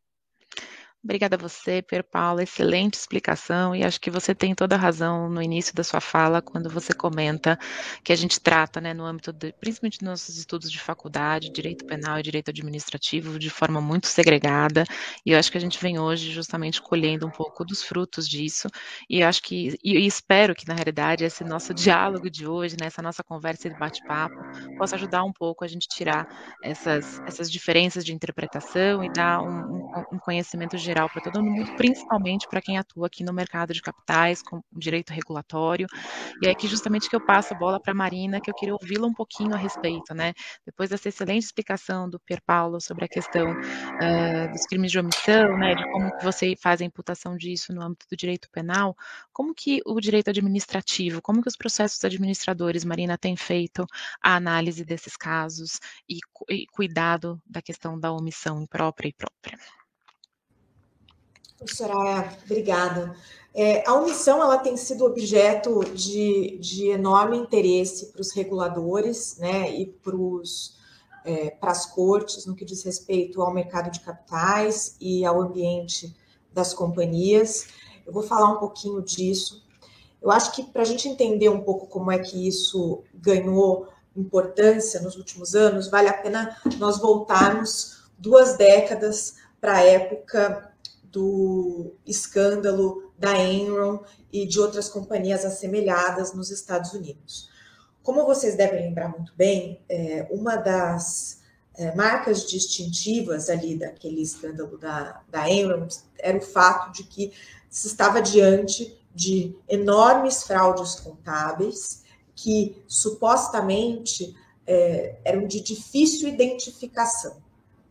[1.01, 5.29] Obrigada a você, Per Paula, excelente explicação e acho que você tem toda a razão
[5.29, 7.57] no início da sua fala quando você comenta
[8.03, 11.85] que a gente trata, né, no âmbito, de, principalmente nos nossos estudos de faculdade, direito
[11.85, 14.83] penal e direito administrativo, de forma muito segregada
[15.25, 18.67] e eu acho que a gente vem hoje justamente colhendo um pouco dos frutos disso
[19.09, 22.87] e eu acho que, e, espero que na realidade esse nosso diálogo de hoje, né,
[22.87, 24.35] essa nossa conversa e bate-papo
[24.77, 26.27] possa ajudar um pouco a gente tirar
[26.61, 31.43] essas, essas diferenças de interpretação e dar um, um, um conhecimento geral geral para todo
[31.43, 35.87] mundo, principalmente para quem atua aqui no mercado de capitais, com direito regulatório.
[36.41, 38.73] E é aqui justamente que eu passo a bola para a Marina, que eu queria
[38.73, 40.33] ouvi-la um pouquinho a respeito, né?
[40.65, 45.57] Depois dessa excelente explicação do Pier Paulo sobre a questão uh, dos crimes de omissão,
[45.57, 48.95] né, de como você faz a imputação disso no âmbito do direito penal,
[49.31, 53.85] como que o direito administrativo, como que os processos administradores, Marina, têm feito
[54.21, 56.17] a análise desses casos e,
[56.49, 59.57] e cuidado da questão da omissão imprópria e própria?
[61.67, 63.15] Soraya, obrigada.
[63.53, 69.71] É, a omissão ela tem sido objeto de, de enorme interesse para os reguladores né,
[69.71, 69.93] e
[71.25, 76.15] é, para as cortes no que diz respeito ao mercado de capitais e ao ambiente
[76.53, 77.67] das companhias.
[78.05, 79.63] Eu vou falar um pouquinho disso.
[80.21, 85.01] Eu acho que para a gente entender um pouco como é que isso ganhou importância
[85.01, 90.68] nos últimos anos, vale a pena nós voltarmos duas décadas para a época
[91.11, 93.99] do escândalo da Enron
[94.31, 97.49] e de outras companhias assemelhadas nos Estados Unidos.
[98.03, 101.41] Como vocês devem lembrar muito bem, é, uma das
[101.75, 107.31] é, marcas distintivas ali daquele escândalo da, da Enron era o fato de que
[107.69, 112.03] se estava diante de enormes fraudes contábeis
[112.35, 117.37] que supostamente é, eram de difícil identificação.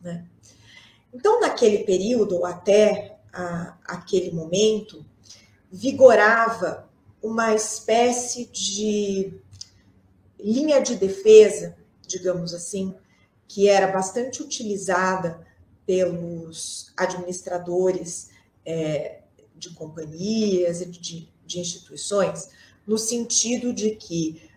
[0.01, 0.25] Né?
[1.13, 5.05] Então, naquele período, até a, aquele momento,
[5.71, 6.89] vigorava
[7.23, 9.35] uma espécie de
[10.39, 12.95] linha de defesa, digamos assim,
[13.47, 15.47] que era bastante utilizada
[15.87, 18.31] pelos administradores
[18.65, 19.23] é,
[19.57, 22.51] de companhias e de, de instituições,
[22.87, 24.48] no sentido de que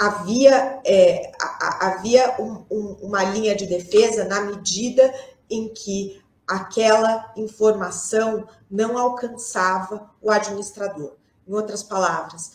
[0.00, 1.30] havia, é,
[1.78, 5.12] havia um, um, uma linha de defesa na medida
[5.50, 11.16] em que aquela informação não alcançava o administrador.
[11.46, 12.52] Em outras palavras,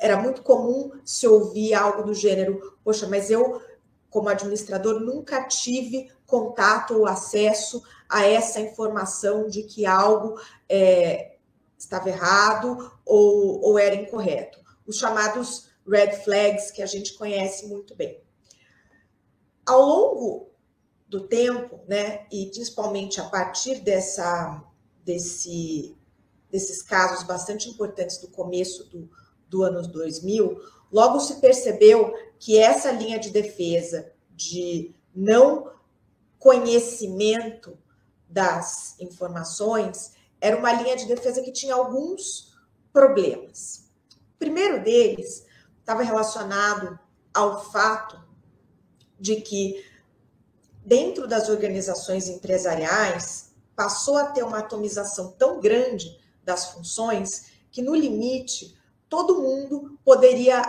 [0.00, 3.62] era muito comum se ouvir algo do gênero: poxa, mas eu,
[4.10, 11.36] como administrador, nunca tive contato ou acesso a essa informação de que algo é,
[11.78, 14.58] estava errado ou, ou era incorreto.
[14.84, 18.22] Os chamados red flags que a gente conhece muito bem.
[19.66, 20.50] Ao longo
[21.08, 24.62] do tempo, né, e principalmente a partir dessa,
[25.04, 25.96] desse,
[26.50, 29.10] desses casos bastante importantes do começo do,
[29.48, 30.60] do ano 2000,
[30.92, 35.72] logo se percebeu que essa linha de defesa de não
[36.38, 37.76] conhecimento
[38.28, 42.56] das informações era uma linha de defesa que tinha alguns
[42.92, 43.90] problemas.
[44.34, 45.44] O primeiro deles
[45.90, 46.96] estava relacionado
[47.34, 48.16] ao fato
[49.18, 49.84] de que,
[50.86, 57.92] dentro das organizações empresariais, passou a ter uma atomização tão grande das funções que, no
[57.92, 60.62] limite, todo mundo poderia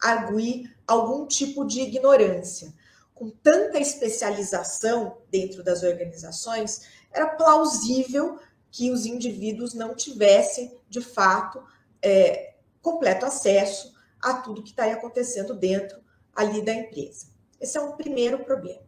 [0.00, 2.72] arguir algum tipo de ignorância.
[3.12, 8.38] Com tanta especialização dentro das organizações, era plausível
[8.70, 11.60] que os indivíduos não tivessem, de fato,
[12.00, 16.00] é, completo acesso a tudo que está acontecendo dentro
[16.34, 17.26] ali da empresa.
[17.60, 18.82] Esse é um primeiro problema.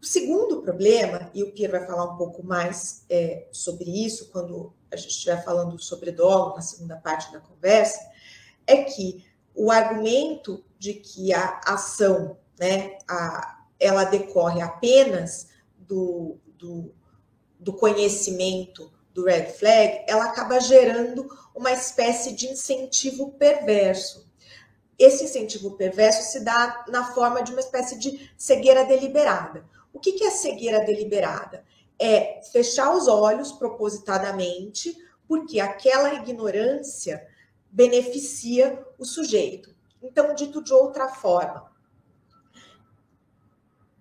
[0.00, 4.72] O segundo problema, e o Pierre vai falar um pouco mais é, sobre isso quando
[4.90, 7.98] a gente estiver falando sobre dolo na segunda parte da conversa,
[8.66, 16.94] é que o argumento de que a ação, né, a, ela decorre apenas do, do,
[17.58, 24.25] do conhecimento do red flag, ela acaba gerando uma espécie de incentivo perverso
[24.98, 29.64] esse incentivo perverso se dá na forma de uma espécie de cegueira deliberada.
[29.92, 31.64] O que é cegueira deliberada?
[31.98, 37.26] É fechar os olhos propositadamente, porque aquela ignorância
[37.70, 39.74] beneficia o sujeito.
[40.02, 41.70] Então, dito de outra forma,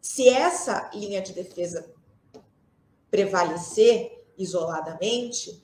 [0.02, 1.92] se essa linha de defesa
[3.10, 5.62] prevalecer isoladamente,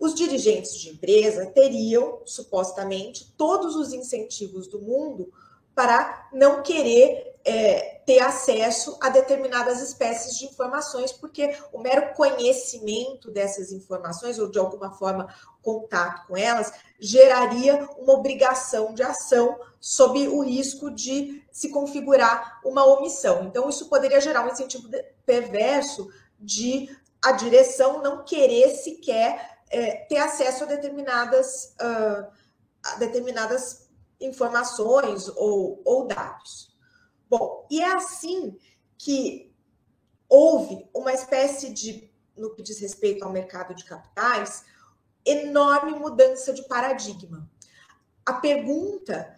[0.00, 5.30] os dirigentes de empresa teriam, supostamente, todos os incentivos do mundo
[5.74, 13.30] para não querer é, ter acesso a determinadas espécies de informações, porque o mero conhecimento
[13.30, 15.32] dessas informações, ou de alguma forma
[15.62, 22.84] contato com elas, geraria uma obrigação de ação sob o risco de se configurar uma
[22.86, 23.44] omissão.
[23.44, 24.88] Então, isso poderia gerar um incentivo
[25.26, 26.88] perverso de
[27.22, 32.26] a direção não querer sequer é, ter acesso a determinadas, uh,
[32.82, 33.88] a determinadas
[34.20, 36.76] informações ou, ou dados.
[37.28, 38.58] Bom, e é assim
[38.98, 39.54] que
[40.28, 44.64] houve uma espécie de, no que diz respeito ao mercado de capitais,
[45.24, 47.48] enorme mudança de paradigma.
[48.26, 49.36] A pergunta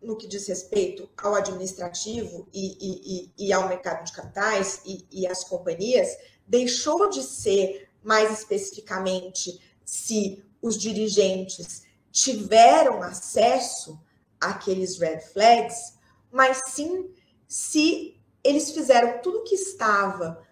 [0.00, 5.06] no que diz respeito ao administrativo e, e, e, e ao mercado de capitais e,
[5.10, 6.16] e às companhias
[6.46, 14.00] deixou de ser mais especificamente se os dirigentes tiveram acesso
[14.40, 15.98] àqueles red flags,
[16.30, 17.12] mas sim
[17.48, 20.42] se eles fizeram tudo o que estava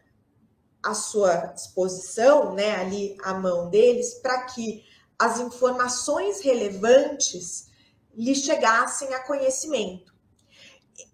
[0.83, 4.85] à sua disposição, né, ali à mão deles, para que
[5.19, 7.69] as informações relevantes
[8.15, 10.15] lhe chegassem a conhecimento.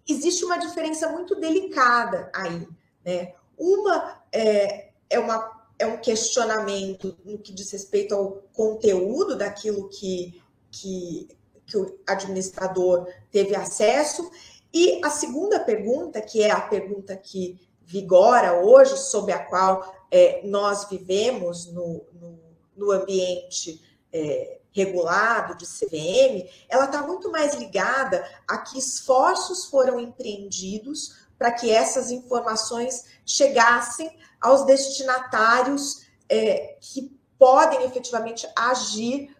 [0.08, 2.68] Existe uma diferença muito delicada aí,
[3.04, 3.34] né?
[3.58, 10.42] Uma é, é, uma, é um questionamento no que diz respeito ao conteúdo daquilo que,
[10.70, 11.28] que,
[11.66, 14.30] que o administrador teve acesso,
[14.72, 20.42] e a segunda pergunta, que é a pergunta que vigora hoje, sob a qual é,
[20.44, 22.38] nós vivemos no, no,
[22.76, 23.80] no ambiente
[24.12, 31.52] é, regulado de CVM, ela está muito mais ligada a que esforços foram empreendidos para
[31.52, 39.36] que essas informações chegassem aos destinatários é, que podem efetivamente agir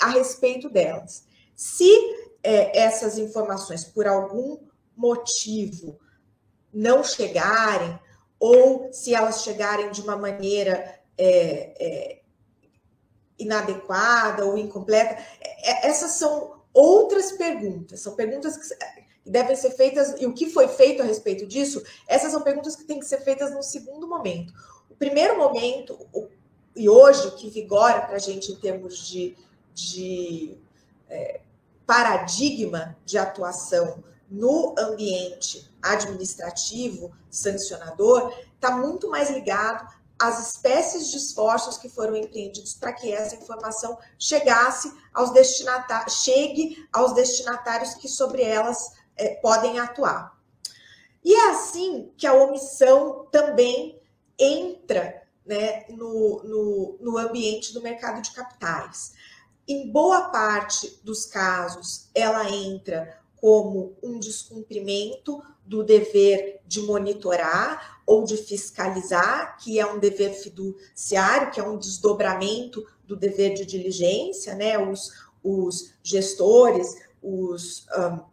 [0.00, 1.24] a respeito delas.
[1.54, 1.90] Se
[2.42, 4.58] é, essas informações, por algum
[4.96, 5.98] motivo,
[6.72, 7.98] não chegarem,
[8.38, 12.22] ou se elas chegarem de uma maneira é, é
[13.38, 15.20] inadequada ou incompleta?
[15.40, 18.74] É, essas são outras perguntas, são perguntas que
[19.24, 22.84] devem ser feitas, e o que foi feito a respeito disso, essas são perguntas que
[22.84, 24.52] têm que ser feitas no segundo momento.
[24.90, 25.98] O primeiro momento,
[26.74, 29.36] e hoje o que vigora para a gente em termos de,
[29.74, 30.56] de
[31.08, 31.40] é,
[31.86, 39.86] paradigma de atuação no ambiente administrativo, sancionador, está muito mais ligado
[40.18, 46.86] as espécies de esforços que foram empreendidos para que essa informação chegasse aos destinatários, chegue
[46.92, 50.36] aos destinatários que sobre elas é, podem atuar.
[51.24, 54.00] E é assim que a omissão também
[54.38, 59.12] entra né, no, no, no ambiente do mercado de capitais.
[59.66, 68.24] Em boa parte dos casos, ela entra como um descumprimento do dever de monitorar ou
[68.24, 74.54] de fiscalizar, que é um dever fiduciário, que é um desdobramento do dever de diligência,
[74.54, 74.78] né?
[74.78, 78.31] Os, os gestores, os um,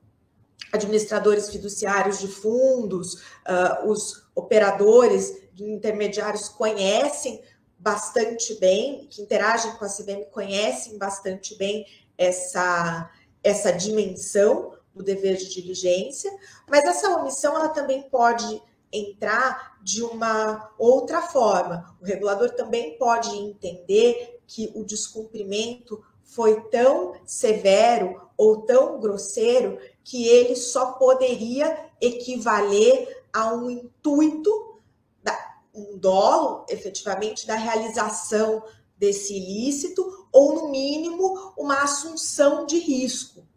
[0.71, 7.41] administradores fiduciários de fundos, uh, os operadores intermediários conhecem
[7.77, 11.85] bastante bem, que interagem com a CBM, conhecem bastante bem
[12.17, 13.09] essa,
[13.43, 16.31] essa dimensão do dever de diligência,
[16.67, 21.95] mas essa omissão ela também pode entrar de uma outra forma.
[22.01, 29.79] O regulador também pode entender que o descumprimento foi tão severo ou tão grosseiro
[30.09, 34.49] que ele só poderia equivaler a um intuito,
[35.71, 38.63] um dolo, efetivamente, da realização
[38.97, 43.47] desse ilícito, ou, no mínimo, uma assunção de risco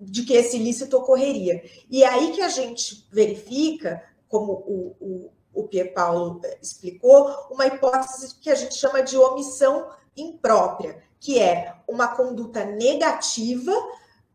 [0.00, 1.62] de que esse ilícito ocorreria.
[1.88, 7.32] E é aí que a gente verifica, como o, o, o Pierre Paulo eh, explicou,
[7.52, 13.72] uma hipótese que a gente chama de omissão imprópria, que é uma conduta negativa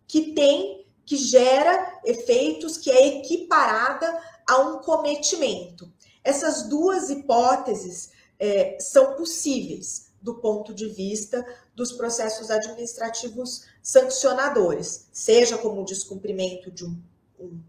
[0.07, 5.91] que tem, que gera efeitos que é equiparada a um cometimento.
[6.23, 11.43] Essas duas hipóteses é, são possíveis do ponto de vista
[11.73, 17.01] dos processos administrativos sancionadores, seja como descumprimento de um,
[17.39, 17.59] um,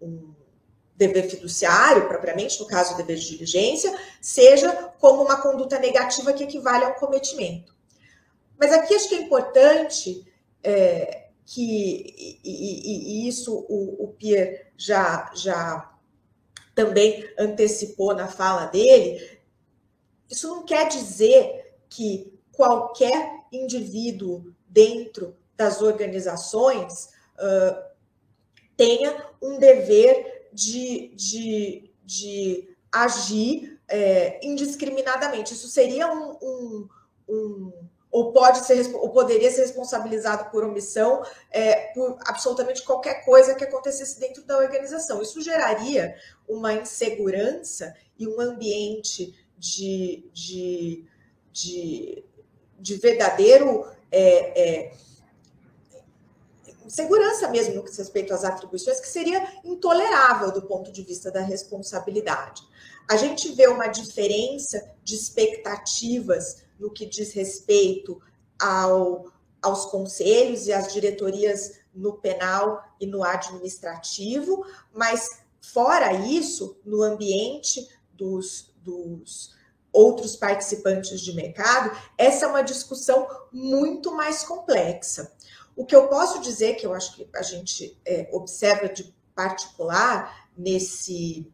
[0.00, 0.34] um
[0.96, 6.42] dever fiduciário, propriamente, no caso, o dever de diligência, seja como uma conduta negativa que
[6.42, 7.76] equivale a um cometimento.
[8.58, 10.26] Mas aqui acho que é importante
[10.64, 15.92] é, que, e, e, e isso o, o Pierre já, já
[16.74, 19.40] também antecipou na fala dele,
[20.30, 27.82] Isso não quer dizer que qualquer indivíduo dentro das organizações uh,
[28.76, 35.52] tenha um dever de, de, de agir é, indiscriminadamente.
[35.52, 36.88] Isso seria um, um,
[37.28, 43.54] um ou pode ser ou poderia ser responsabilizado por omissão é, por absolutamente qualquer coisa
[43.54, 45.22] que acontecesse dentro da organização.
[45.22, 46.14] Isso geraria
[46.46, 51.06] uma insegurança e um ambiente de, de,
[51.50, 52.24] de,
[52.78, 54.92] de verdadeiro é, é,
[56.86, 61.30] segurança mesmo no que diz respeito às atribuições, que seria intolerável do ponto de vista
[61.30, 62.62] da responsabilidade.
[63.08, 68.20] A gente vê uma diferença de expectativas no que diz respeito
[68.60, 69.26] ao,
[69.62, 77.88] aos conselhos e às diretorias no penal e no administrativo, mas fora isso, no ambiente
[78.12, 79.54] dos, dos
[79.92, 85.32] outros participantes de mercado, essa é uma discussão muito mais complexa.
[85.76, 90.48] O que eu posso dizer, que eu acho que a gente é, observa de particular
[90.56, 91.46] nesse,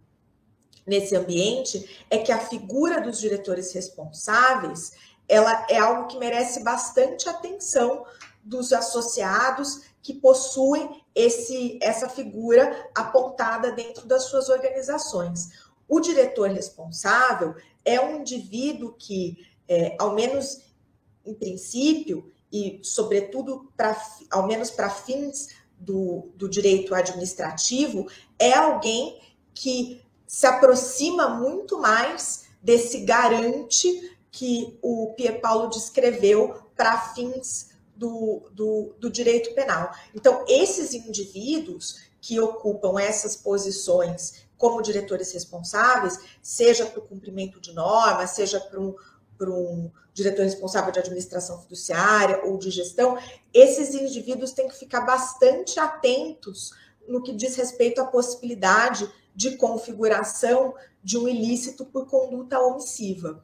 [0.86, 4.92] nesse ambiente, é que a figura dos diretores responsáveis
[5.28, 8.04] ela é algo que merece bastante atenção
[8.42, 15.50] dos associados que possuem esse, essa figura apontada dentro das suas organizações.
[15.86, 20.62] O diretor responsável é um indivíduo que, é, ao menos
[21.24, 28.06] em princípio, e sobretudo para ao menos para fins do, do direito administrativo,
[28.38, 29.20] é alguém
[29.52, 38.48] que se aproxima muito mais desse garante que o Pier Paulo descreveu para fins do,
[38.52, 39.92] do, do direito penal.
[40.14, 47.72] Então, esses indivíduos que ocupam essas posições como diretores responsáveis, seja para o cumprimento de
[47.72, 48.94] normas, seja para um,
[49.40, 53.18] um diretor responsável de administração fiduciária ou de gestão,
[53.52, 56.72] esses indivíduos têm que ficar bastante atentos
[57.08, 63.42] no que diz respeito à possibilidade de configuração de um ilícito por conduta omissiva.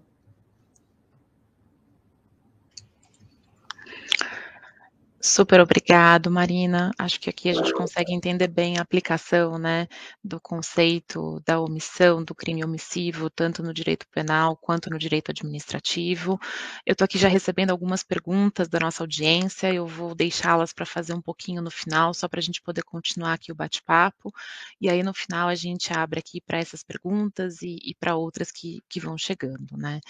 [5.27, 6.91] Super obrigado, Marina.
[6.99, 9.89] Acho que aqui a gente consegue entender bem a aplicação, né,
[10.23, 16.39] do conceito da omissão, do crime omissivo, tanto no direito penal quanto no direito administrativo.
[16.85, 21.15] Eu estou aqui já recebendo algumas perguntas da nossa audiência, eu vou deixá-las para fazer
[21.15, 24.31] um pouquinho no final, só para a gente poder continuar aqui o bate-papo,
[24.79, 28.53] e aí no final a gente abre aqui para essas perguntas e, e para outras
[28.53, 30.01] que, que vão chegando, né.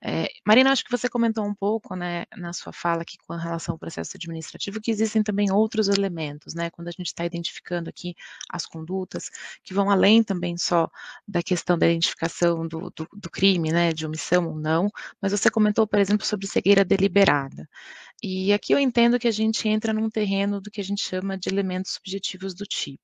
[0.00, 3.72] É, Marina, acho que você comentou um pouco, né, na sua fala aqui com relação
[3.74, 6.70] ao processo administrativo administrativo, que existem também outros elementos, né?
[6.70, 8.14] Quando a gente está identificando aqui
[8.50, 9.30] as condutas,
[9.62, 10.88] que vão além também só
[11.26, 13.92] da questão da identificação do, do, do crime, né?
[13.92, 17.68] De omissão ou não, mas você comentou, por exemplo, sobre cegueira deliberada.
[18.22, 21.36] E aqui eu entendo que a gente entra num terreno do que a gente chama
[21.36, 23.00] de elementos subjetivos do tipo.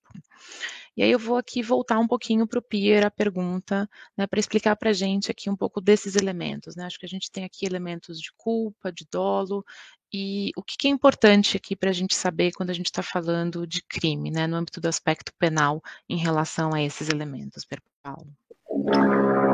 [0.96, 4.40] E aí eu vou aqui voltar um pouquinho para o Pierre a pergunta, né, para
[4.40, 6.74] explicar para a gente aqui um pouco desses elementos.
[6.74, 6.84] Né?
[6.84, 9.64] Acho que a gente tem aqui elementos de culpa, de dolo,
[10.12, 13.66] e o que é importante aqui para a gente saber quando a gente está falando
[13.66, 17.66] de crime, né, no âmbito do aspecto penal, em relação a esses elementos,
[18.02, 18.26] Paulo?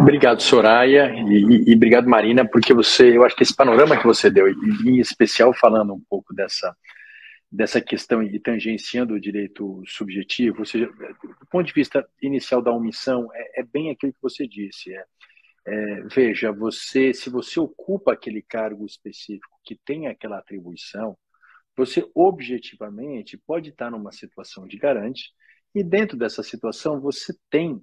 [0.00, 4.30] Obrigado, Soraya, e, e, obrigado, Marina, porque você, eu acho que esse panorama que você
[4.30, 6.76] deu, em especial falando um pouco dessa,
[7.50, 12.72] dessa questão e tangenciando o direito subjetivo, ou seja, do ponto de vista inicial da
[12.72, 15.04] omissão, é, é bem aquilo que você disse, é,
[15.66, 21.16] é, veja, você, se você ocupa aquele cargo específico que tem aquela atribuição,
[21.76, 25.32] você objetivamente pode estar numa situação de garante
[25.74, 27.80] e dentro dessa situação você tem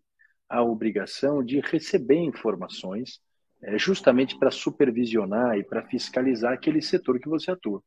[0.48, 3.20] a obrigação de receber informações
[3.64, 7.84] é, justamente para supervisionar e para fiscalizar aquele setor que você atua.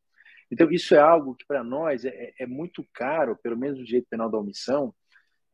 [0.51, 4.07] Então, isso é algo que para nós é, é, muito caro, pelo menos no direito
[4.09, 4.95] penal da omissão,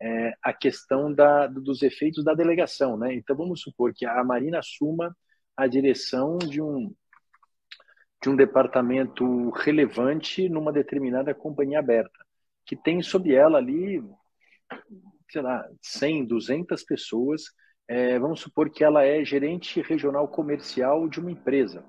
[0.00, 2.96] é, a questão da, dos efeitos da delegação.
[2.96, 3.14] Né?
[3.14, 5.14] Então, vamos supor que a Marina assuma
[5.56, 6.94] a direção de um,
[8.22, 12.18] de um departamento relevante numa determinada companhia aberta,
[12.64, 14.02] que tem sob ela ali,
[15.30, 17.42] sei lá, 100, 200 pessoas.
[17.86, 21.84] É, vamos supor que ela é gerente regional comercial de uma empresa.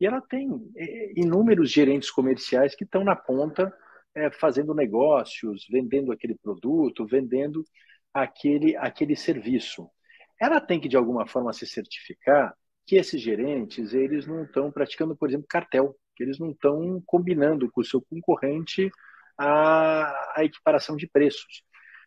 [0.00, 3.74] E ela tem é, inúmeros gerentes comerciais que estão na ponta
[4.14, 7.64] é, fazendo negócios, vendendo aquele produto, vendendo
[8.12, 9.88] aquele, aquele serviço.
[10.40, 12.54] Ela tem que, de alguma forma, se certificar
[12.86, 17.70] que esses gerentes eles não estão praticando, por exemplo, cartel, que eles não estão combinando
[17.70, 18.90] com o seu concorrente
[19.36, 21.62] a, a equiparação de preços.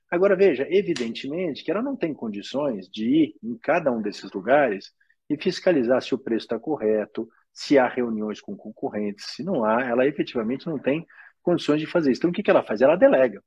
[0.09, 4.91] Agora, veja, evidentemente que ela não tem condições de ir em cada um desses lugares
[5.29, 9.25] e fiscalizar se o preço está correto, se há reuniões com concorrentes.
[9.29, 11.05] Se não há, ela efetivamente não tem
[11.41, 12.19] condições de fazer isso.
[12.19, 12.81] Então, o que, que ela faz?
[12.81, 13.43] Ela delega.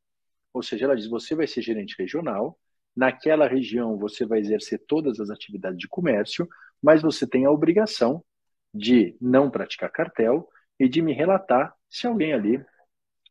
[0.53, 2.59] Ou seja, ela diz: você vai ser gerente regional,
[2.97, 6.49] naquela região você vai exercer todas as atividades de comércio,
[6.83, 8.25] mas você tem a obrigação
[8.73, 12.65] de não praticar cartel e de me relatar se alguém ali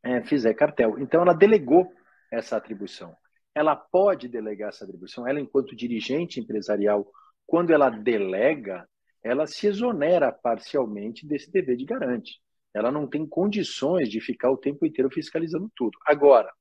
[0.02, 1.00] é, fizer cartel.
[1.00, 1.92] Então, ela delegou
[2.32, 3.16] essa atribuição.
[3.56, 5.28] Ela pode delegar essa atribuição.
[5.28, 7.10] Ela, enquanto dirigente empresarial,
[7.46, 8.88] quando ela delega,
[9.24, 12.42] ela se exonera parcialmente desse dever de garante.
[12.74, 15.98] Ela não tem condições de ficar o tempo inteiro fiscalizando tudo.
[16.06, 16.52] Agora,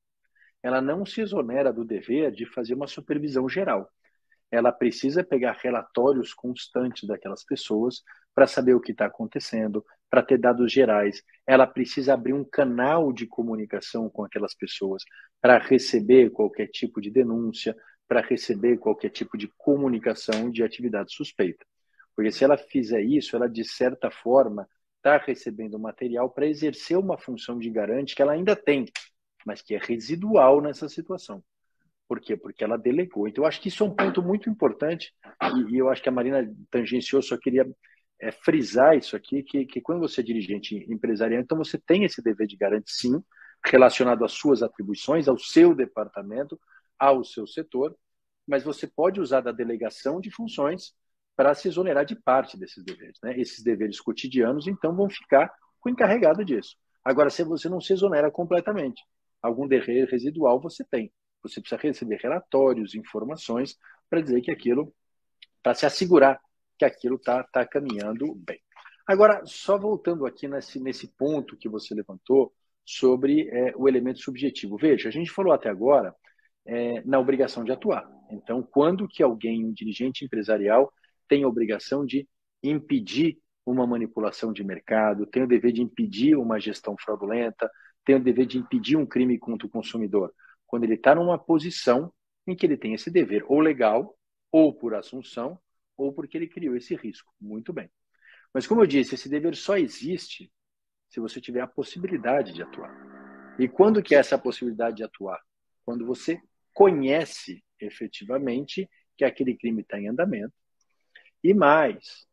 [0.62, 3.90] ela não se exonera do dever de fazer uma supervisão geral.
[4.50, 8.02] Ela precisa pegar relatórios constantes daquelas pessoas
[8.34, 11.22] para saber o que está acontecendo, para ter dados gerais.
[11.46, 15.02] Ela precisa abrir um canal de comunicação com aquelas pessoas
[15.40, 17.74] para receber qualquer tipo de denúncia,
[18.06, 21.64] para receber qualquer tipo de comunicação de atividade suspeita.
[22.14, 24.68] Porque se ela fizer isso, ela de certa forma
[25.02, 28.86] está recebendo material para exercer uma função de garante que ela ainda tem,
[29.44, 31.42] mas que é residual nessa situação.
[32.08, 32.36] Por quê?
[32.36, 33.26] Porque ela delegou.
[33.26, 35.12] Então, eu acho que isso é um ponto muito importante,
[35.70, 37.68] e, eu acho que a Marina tangenciou, só queria
[38.20, 42.22] é, frisar isso aqui, que, que quando você é dirigente empresarial, então você tem esse
[42.22, 43.20] dever de garantia, sim,
[43.64, 46.60] relacionado às suas atribuições, ao seu departamento,
[46.98, 47.96] ao seu setor,
[48.46, 50.94] mas você pode usar da delegação de funções
[51.36, 53.18] para se exonerar de parte desses deveres.
[53.22, 53.38] Né?
[53.38, 56.76] Esses deveres cotidianos, então, vão ficar com o encarregado disso.
[57.04, 59.02] Agora, se você não se exonera completamente,
[59.42, 61.12] algum dever residual você tem.
[61.42, 63.76] Você precisa receber relatórios, informações,
[64.08, 64.94] para dizer que aquilo,
[65.62, 66.40] para se assegurar
[66.78, 68.60] que aquilo está tá caminhando bem.
[69.06, 72.52] Agora, só voltando aqui nesse, nesse ponto que você levantou
[72.84, 74.76] sobre é, o elemento subjetivo.
[74.76, 76.14] Veja, a gente falou até agora
[76.64, 78.08] é, na obrigação de atuar.
[78.30, 80.92] Então, quando que alguém, um dirigente empresarial,
[81.32, 82.28] tem a obrigação de
[82.62, 87.70] impedir uma manipulação de mercado, tem o dever de impedir uma gestão fraudulenta,
[88.04, 90.30] tem o dever de impedir um crime contra o consumidor.
[90.66, 92.12] Quando ele está numa posição
[92.46, 94.14] em que ele tem esse dever, ou legal,
[94.50, 95.58] ou por assunção,
[95.96, 97.32] ou porque ele criou esse risco.
[97.40, 97.90] Muito bem.
[98.52, 100.52] Mas, como eu disse, esse dever só existe
[101.08, 102.94] se você tiver a possibilidade de atuar.
[103.58, 105.40] E quando que é essa possibilidade de atuar?
[105.82, 106.38] Quando você
[106.74, 110.52] conhece efetivamente que aquele crime está em andamento.
[111.42, 112.26] E mais,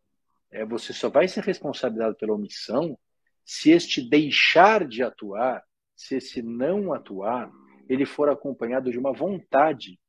[0.51, 2.97] é, você só vai ser responsabilizado pela omissão
[3.45, 5.64] se este deixar de atuar,
[5.95, 7.51] se esse não atuar,
[7.89, 9.99] ele for acompanhado de uma vontade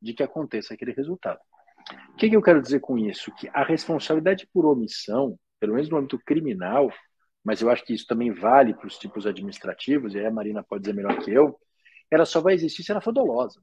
[0.00, 1.40] de que aconteça aquele resultado.
[2.12, 3.34] O que, que eu quero dizer com isso?
[3.34, 6.92] Que a responsabilidade por omissão, pelo menos no âmbito criminal,
[7.42, 10.62] mas eu acho que isso também vale para os tipos administrativos, e aí a Marina
[10.62, 11.58] pode dizer melhor que eu,
[12.10, 13.62] ela só vai existir se ela for dolosa.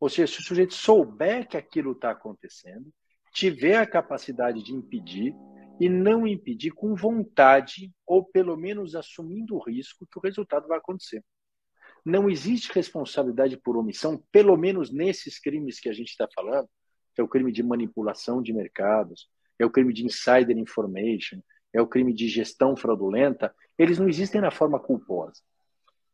[0.00, 2.92] Ou seja, se o sujeito souber que aquilo está acontecendo,
[3.34, 5.34] tiver a capacidade de impedir
[5.80, 10.78] e não impedir com vontade, ou pelo menos assumindo o risco que o resultado vai
[10.78, 11.22] acontecer.
[12.04, 16.68] Não existe responsabilidade por omissão, pelo menos nesses crimes que a gente está falando,
[17.12, 19.28] que é o crime de manipulação de mercados,
[19.58, 21.40] é o crime de insider information,
[21.72, 25.42] é o crime de gestão fraudulenta, eles não existem na forma culposa.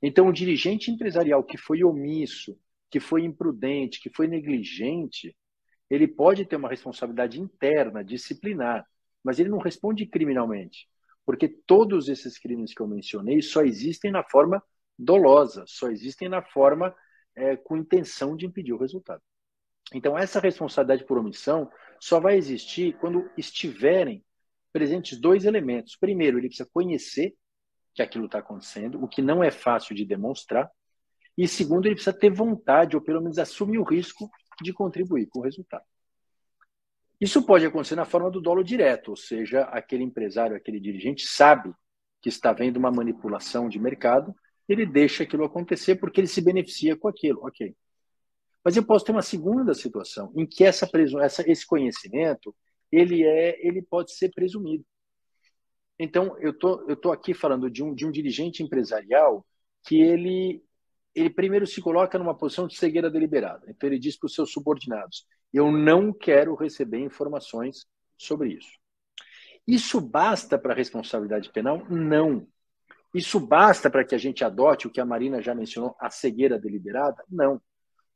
[0.02, 2.58] Então, o dirigente empresarial que foi omisso,
[2.90, 5.36] que foi imprudente, que foi negligente,
[5.90, 8.86] ele pode ter uma responsabilidade interna, disciplinar,
[9.22, 10.88] mas ele não responde criminalmente,
[11.26, 14.62] porque todos esses crimes que eu mencionei só existem na forma
[14.98, 16.94] dolosa, só existem na forma
[17.34, 19.22] é, com intenção de impedir o resultado.
[19.92, 21.68] Então, essa responsabilidade por omissão
[21.98, 24.24] só vai existir quando estiverem
[24.72, 25.96] presentes dois elementos.
[25.96, 27.34] Primeiro, ele precisa conhecer
[27.94, 30.70] que aquilo está acontecendo, o que não é fácil de demonstrar.
[31.36, 34.30] E segundo, ele precisa ter vontade, ou pelo menos assumir o risco
[34.62, 35.84] de contribuir com o resultado.
[37.20, 41.72] Isso pode acontecer na forma do dolo direto, ou seja, aquele empresário, aquele dirigente sabe
[42.22, 44.34] que está vendo uma manipulação de mercado,
[44.68, 47.40] ele deixa aquilo acontecer porque ele se beneficia com aquilo.
[47.44, 47.74] Ok.
[48.64, 50.88] Mas eu posso ter uma segunda situação em que essa,
[51.22, 52.54] essa, esse conhecimento
[52.92, 54.84] ele é ele pode ser presumido.
[55.98, 59.46] Então eu tô eu tô aqui falando de um de um dirigente empresarial
[59.84, 60.62] que ele
[61.14, 63.66] ele primeiro se coloca numa posição de cegueira deliberada.
[63.68, 67.86] Então ele diz para os seus subordinados: eu não quero receber informações
[68.16, 68.78] sobre isso.
[69.66, 71.84] Isso basta para a responsabilidade penal?
[71.88, 72.46] Não.
[73.12, 76.58] Isso basta para que a gente adote o que a Marina já mencionou, a cegueira
[76.58, 77.24] deliberada?
[77.28, 77.60] Não.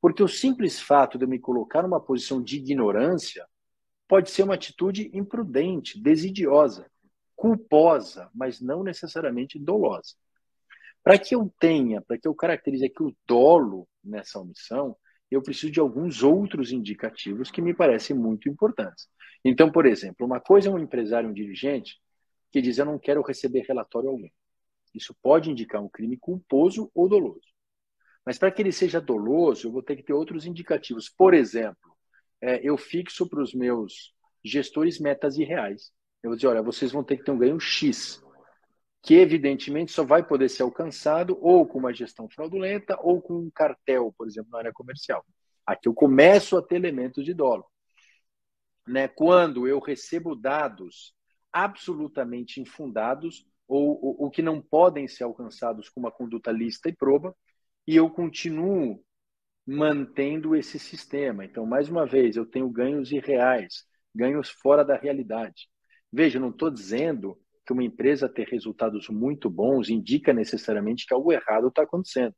[0.01, 3.47] Porque o simples fato de eu me colocar numa posição de ignorância
[4.07, 6.91] pode ser uma atitude imprudente, desidiosa,
[7.35, 10.15] culposa, mas não necessariamente dolosa.
[11.05, 14.97] Para que eu tenha, para que eu caracterize aqui o dolo nessa omissão,
[15.31, 19.07] eu preciso de alguns outros indicativos que me parecem muito importantes.
[19.45, 22.01] Então, por exemplo, uma coisa é um empresário, um dirigente,
[22.51, 24.29] que diz: Eu não quero receber relatório algum.
[24.95, 27.53] Isso pode indicar um crime culposo ou doloso.
[28.25, 31.11] Mas para que ele seja doloso, eu vou ter que ter outros indicativos.
[31.11, 31.95] Por exemplo,
[32.41, 35.93] é, eu fixo para os meus gestores metas irreais.
[36.23, 38.24] Eu vou dizer: olha, vocês vão ter que ter um ganho X,
[39.05, 43.51] que evidentemente só vai poder ser alcançado ou com uma gestão fraudulenta ou com um
[43.51, 45.23] cartel, por exemplo, na área comercial.
[45.67, 47.67] Aqui eu começo a ter elementos de dolo.
[48.89, 49.07] Né?
[49.07, 51.15] Quando eu recebo dados
[51.53, 57.37] absolutamente infundados ou, ou que não podem ser alcançados com uma conduta lícita e proba,
[57.87, 59.05] e eu continuo
[59.67, 61.45] mantendo esse sistema.
[61.45, 63.85] Então, mais uma vez, eu tenho ganhos irreais,
[64.15, 65.69] ganhos fora da realidade.
[66.11, 71.33] Veja, não estou dizendo que uma empresa ter resultados muito bons indica necessariamente que algo
[71.33, 72.35] errado está acontecendo.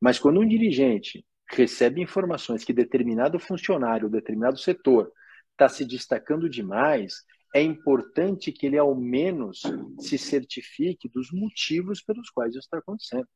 [0.00, 5.10] Mas quando um dirigente recebe informações que determinado funcionário, determinado setor
[5.52, 9.62] está se destacando demais, é importante que ele ao menos
[9.98, 13.26] se certifique dos motivos pelos quais isso está acontecendo.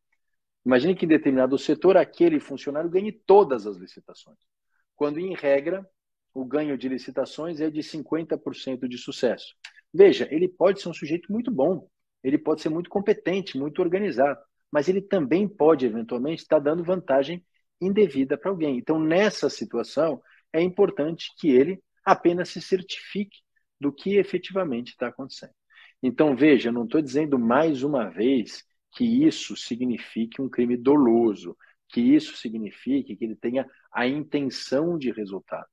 [0.65, 4.39] Imagine que em determinado setor aquele funcionário ganhe todas as licitações,
[4.95, 5.87] quando em regra
[6.33, 9.55] o ganho de licitações é de 50% de sucesso.
[9.95, 11.89] Veja, ele pode ser um sujeito muito bom,
[12.23, 14.41] ele pode ser muito competente, muito organizado,
[14.71, 17.45] mas ele também pode eventualmente estar dando vantagem
[17.81, 18.77] indevida para alguém.
[18.77, 20.21] Então, nessa situação,
[20.53, 23.39] é importante que ele apenas se certifique
[23.81, 25.53] do que efetivamente está acontecendo.
[26.03, 28.65] Então, veja, não estou dizendo mais uma vez
[28.97, 31.57] que isso signifique um crime doloso,
[31.89, 35.69] que isso signifique que ele tenha a intenção de resultado.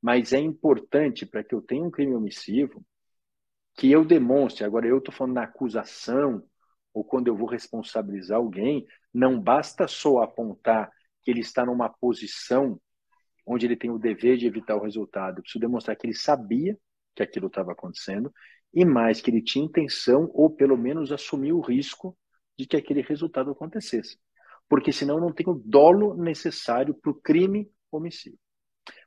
[0.00, 2.82] Mas é importante para que eu tenha um crime omissivo
[3.78, 4.64] que eu demonstre.
[4.64, 6.42] Agora, eu estou falando na acusação
[6.92, 10.90] ou quando eu vou responsabilizar alguém, não basta só apontar
[11.22, 12.80] que ele está numa posição
[13.46, 15.38] onde ele tem o dever de evitar o resultado.
[15.38, 16.76] Eu preciso demonstrar que ele sabia
[17.14, 18.32] que aquilo estava acontecendo
[18.74, 22.18] e mais que ele tinha intenção ou pelo menos assumiu o risco
[22.58, 24.18] de que aquele resultado acontecesse.
[24.68, 28.38] Porque senão não tem o dolo necessário para o crime homicídio.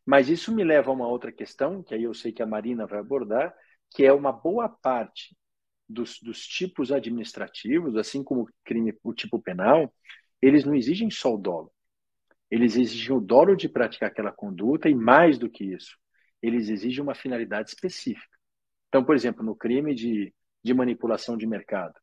[0.06, 2.88] Mas isso me leva a uma outra questão, que aí eu sei que a Marina
[2.88, 3.54] vai abordar,
[3.92, 5.36] que é uma boa parte
[5.88, 9.94] dos, dos tipos administrativos, assim como o crime, o tipo penal,
[10.42, 11.72] eles não exigem só o dolo.
[12.50, 15.98] Eles exigem o dolo de praticar aquela conduta e mais do que isso,
[16.42, 18.38] eles exigem uma finalidade específica.
[18.88, 20.34] Então, por exemplo, no crime de,
[20.64, 21.94] de manipulação de mercado,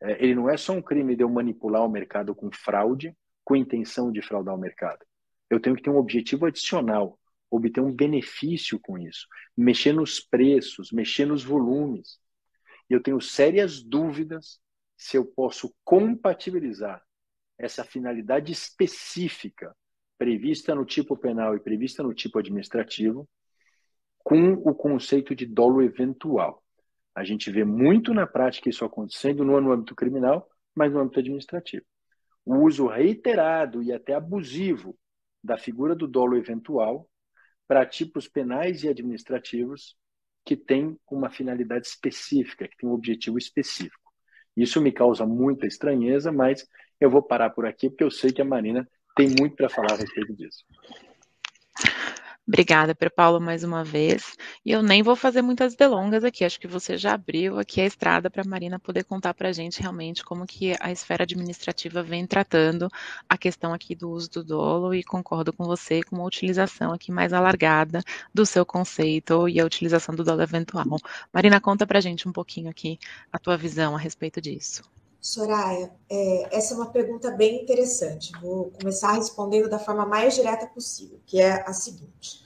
[0.00, 3.14] é, ele não é só um crime de eu manipular o mercado com fraude,
[3.44, 5.04] com intenção de fraudar o mercado.
[5.48, 7.18] Eu tenho que ter um objetivo adicional,
[7.50, 9.26] obter um benefício com isso,
[9.56, 12.18] mexer nos preços, mexer nos volumes.
[12.90, 14.60] E eu tenho sérias dúvidas
[14.96, 17.02] se eu posso compatibilizar
[17.58, 19.74] essa finalidade específica
[20.18, 23.28] prevista no tipo penal e prevista no tipo administrativo
[24.18, 26.62] com o conceito de dolo eventual.
[27.14, 31.84] A gente vê muito na prática isso acontecendo no âmbito criminal, mas no âmbito administrativo.
[32.44, 34.96] O uso reiterado e até abusivo
[35.42, 37.08] da figura do dolo eventual
[37.66, 39.96] para tipos penais e administrativos
[40.44, 44.12] que têm uma finalidade específica, que tem um objetivo específico.
[44.56, 46.66] Isso me causa muita estranheza, mas
[47.00, 49.92] eu vou parar por aqui porque eu sei que a Marina tem muito para falar
[49.92, 50.64] a respeito disso.
[52.48, 54.36] Obrigada, Pedro Paulo, mais uma vez.
[54.64, 57.86] E eu nem vou fazer muitas delongas aqui, acho que você já abriu aqui a
[57.86, 62.02] estrada para a Marina poder contar para a gente realmente como que a esfera administrativa
[62.04, 62.88] vem tratando
[63.28, 67.10] a questão aqui do uso do dolo e concordo com você com uma utilização aqui
[67.10, 68.00] mais alargada
[68.32, 70.98] do seu conceito e a utilização do dolo eventual.
[71.32, 72.96] Marina, conta para a gente um pouquinho aqui
[73.32, 74.82] a tua visão a respeito disso.
[75.26, 78.30] Soraya, é, essa é uma pergunta bem interessante.
[78.40, 82.44] Vou começar respondendo da forma mais direta possível, que é a seguinte: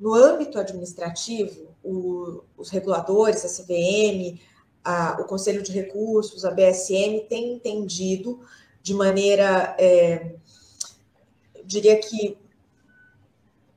[0.00, 4.40] no âmbito administrativo, o, os reguladores, a CVM,
[4.82, 8.40] a, o Conselho de Recursos, a BSM, têm entendido
[8.80, 10.34] de maneira, é,
[11.66, 12.38] diria que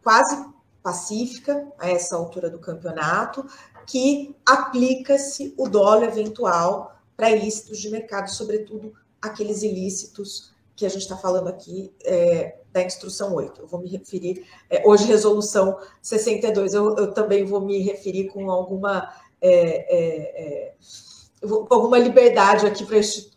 [0.02, 0.46] quase
[0.82, 3.46] pacífica a essa altura do campeonato,
[3.86, 11.04] que aplica-se o dólar eventual para ilícitos de mercado, sobretudo aqueles ilícitos que a gente
[11.04, 13.62] está falando aqui é, da instrução 8.
[13.62, 18.52] Eu vou me referir, é, hoje, resolução 62, eu, eu, também vou me referir com
[18.52, 20.74] alguma, é, é, é
[21.42, 22.86] com alguma liberdade aqui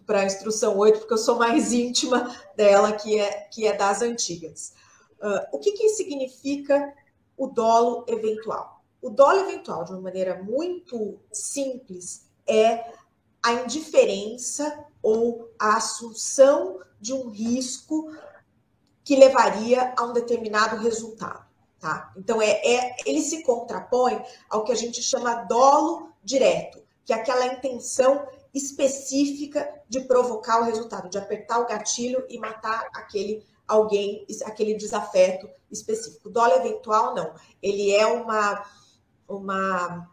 [0.04, 4.02] para a instrução 8, porque eu sou mais íntima dela, que é, que é das
[4.02, 4.72] antigas.
[5.20, 6.92] Uh, o que, que significa
[7.36, 8.82] o dolo eventual?
[9.00, 12.84] O dolo eventual, de uma maneira muito simples, é
[13.42, 18.12] a indiferença ou a assunção de um risco
[19.04, 21.46] que levaria a um determinado resultado.
[21.80, 22.12] Tá?
[22.16, 24.20] Então, é, é, ele se contrapõe
[24.50, 30.64] ao que a gente chama dolo direto, que é aquela intenção específica de provocar o
[30.64, 36.30] resultado, de apertar o gatilho e matar aquele alguém, aquele desafeto específico.
[36.30, 37.34] Dolo eventual, não.
[37.62, 38.64] Ele é uma,
[39.28, 40.10] uma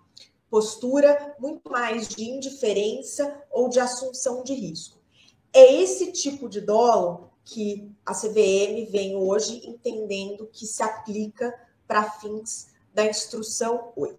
[0.56, 4.98] postura muito mais de indiferença ou de assunção de risco.
[5.52, 11.54] É esse tipo de dolo que a CVM vem hoje entendendo que se aplica
[11.86, 14.18] para fins da instrução 8.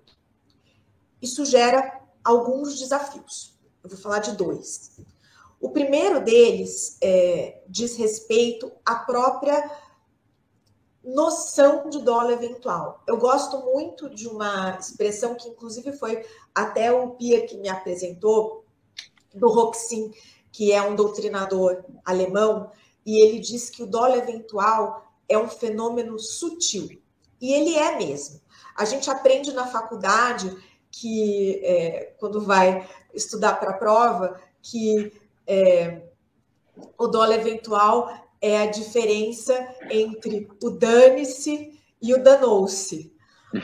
[1.22, 3.58] Isso gera alguns desafios.
[3.82, 4.90] Eu vou falar de dois.
[5.58, 9.58] O primeiro deles é, diz respeito à própria
[11.06, 13.02] noção de dólar eventual.
[13.06, 18.64] Eu gosto muito de uma expressão que, inclusive, foi até o Pia que me apresentou,
[19.32, 20.12] do Roxin,
[20.50, 22.70] que é um doutrinador alemão,
[23.04, 26.88] e ele diz que o dólar eventual é um fenômeno sutil.
[27.40, 28.40] E ele é mesmo.
[28.74, 30.56] A gente aprende na faculdade
[30.90, 35.12] que, é, quando vai estudar para a prova, que
[35.46, 36.02] é,
[36.98, 39.54] o dólar eventual é a diferença
[39.90, 43.12] entre o dane-se e o danou-se.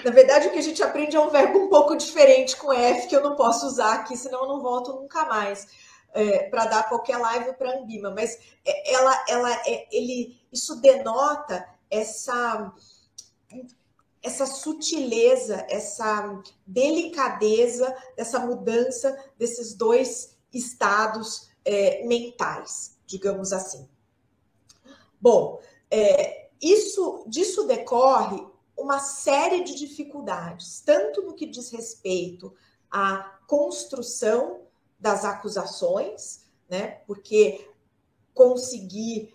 [0.05, 3.09] Na verdade, o que a gente aprende é um verbo um pouco diferente com F,
[3.09, 5.67] que eu não posso usar aqui, senão eu não volto nunca mais.
[6.15, 10.79] É, para dar qualquer live para a Ambima, mas é, ela, ela, é, ele, isso
[10.79, 12.71] denota essa
[14.23, 23.89] essa sutileza, essa delicadeza dessa mudança desses dois estados é, mentais, digamos assim.
[25.23, 28.45] Bom, é, isso disso decorre
[28.77, 32.53] uma série de dificuldades, tanto no que diz respeito
[32.91, 34.63] à construção
[34.99, 37.01] das acusações, né?
[37.07, 37.71] Porque
[38.35, 39.33] conseguir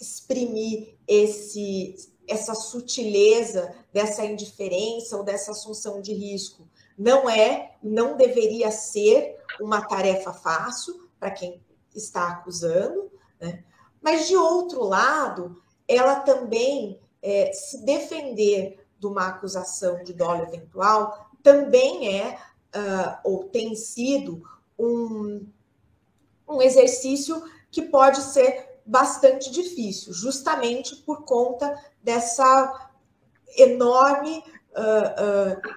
[0.00, 8.70] exprimir esse essa sutileza dessa indiferença ou dessa assunção de risco não é, não deveria
[8.70, 11.60] ser uma tarefa fácil para quem
[11.94, 13.10] está acusando,
[13.40, 13.64] né?
[14.02, 21.30] Mas de outro lado, ela também é, se defender de uma acusação de dolo eventual
[21.42, 22.38] também é
[22.74, 24.42] uh, ou tem sido
[24.78, 25.44] um,
[26.48, 32.90] um exercício que pode ser bastante difícil, justamente por conta dessa
[33.56, 34.42] enorme
[34.72, 35.74] uh, uh,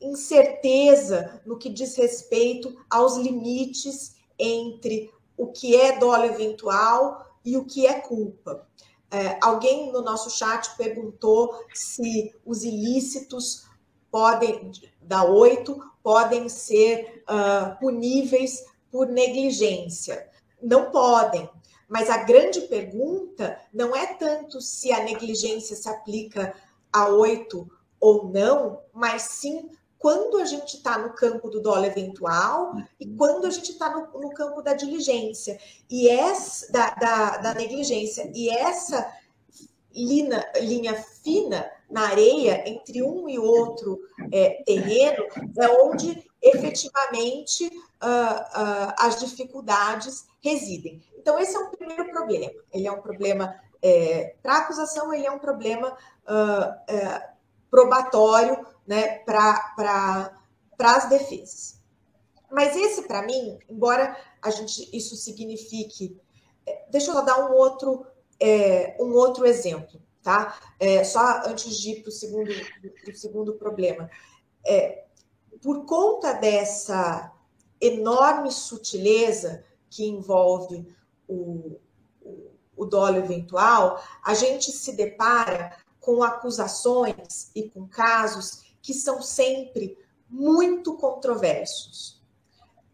[0.00, 7.64] incerteza no que diz respeito aos limites entre o que é dolo eventual e o
[7.64, 8.66] que é culpa.
[9.08, 13.64] É, alguém no nosso chat perguntou se os ilícitos
[14.10, 20.28] podem, da oito, podem ser uh, puníveis por negligência.
[20.60, 21.48] Não podem.
[21.88, 26.52] Mas a grande pergunta não é tanto se a negligência se aplica
[26.92, 27.70] a oito
[28.00, 33.16] ou não, mas sim quando a gente está no campo do dólar eventual e uhum.
[33.16, 38.30] quando a gente está no, no, campo da diligência e essa da, da, da negligência
[38.34, 39.10] e essa
[39.94, 44.00] linha, linha fina na areia entre um e outro
[44.32, 45.24] é, terreno
[45.58, 51.02] é onde efetivamente uh, uh, as dificuldades residem.
[51.16, 52.52] Então, esse é um primeiro problema.
[52.72, 57.36] Ele é um problema é, para acusação, ele é um problema uh,
[57.70, 60.32] probatório né, para
[60.78, 61.80] as defesas.
[62.50, 66.16] Mas esse, para mim, embora a gente isso signifique.
[66.64, 68.06] É, deixa eu dar um outro,
[68.40, 70.58] é, um outro exemplo, tá?
[70.78, 72.50] É, só antes de ir para o segundo,
[73.14, 74.08] segundo problema.
[74.64, 75.04] É,
[75.62, 77.32] por conta dessa
[77.80, 80.86] enorme sutileza que envolve
[81.28, 81.78] o,
[82.22, 89.20] o, o dolo eventual, a gente se depara com acusações e com casos que são
[89.20, 89.98] sempre
[90.30, 92.22] muito controversos.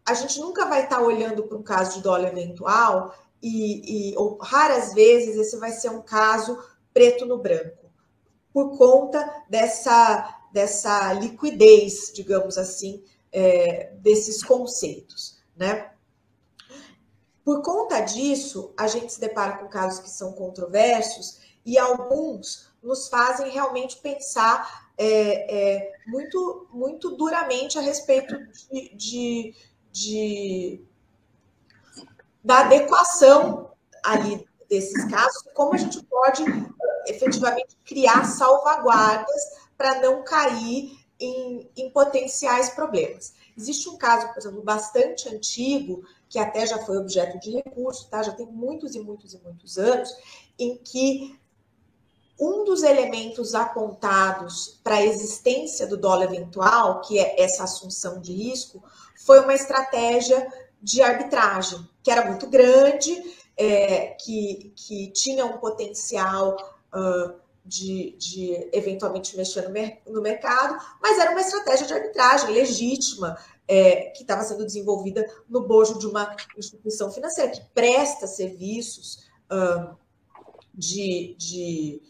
[0.03, 4.37] A gente nunca vai estar olhando para um caso de dolo eventual e, e ou
[4.37, 6.57] raras vezes esse vai ser um caso
[6.91, 7.91] preto no branco,
[8.51, 15.91] por conta dessa, dessa liquidez, digamos assim, é, desses conceitos, né?
[17.45, 23.07] Por conta disso, a gente se depara com casos que são controversos e alguns nos
[23.09, 28.37] fazem realmente pensar é, é, muito, muito duramente a respeito
[28.71, 29.55] de, de,
[29.91, 30.81] de,
[32.43, 33.71] da adequação
[34.03, 36.43] ali desses casos, como a gente pode
[37.07, 39.41] efetivamente criar salvaguardas
[39.77, 43.33] para não cair em, em potenciais problemas.
[43.57, 48.23] Existe um caso, por exemplo, bastante antigo, que até já foi objeto de recurso, tá?
[48.23, 50.09] Já tem muitos e muitos e muitos anos,
[50.57, 51.39] em que
[52.39, 58.33] um dos elementos apontados para a existência do dólar eventual, que é essa assunção de
[58.33, 58.83] risco,
[59.15, 60.47] foi uma estratégia
[60.81, 63.15] de arbitragem, que era muito grande,
[63.55, 66.57] é, que, que tinha um potencial
[66.93, 72.51] uh, de, de, eventualmente mexer no, mer no, mercado, mas era uma estratégia de arbitragem
[72.51, 79.29] legítima, é, que estava sendo desenvolvida no bojo de uma instituição financeira que presta serviços
[79.49, 79.95] uh,
[80.73, 82.01] de, de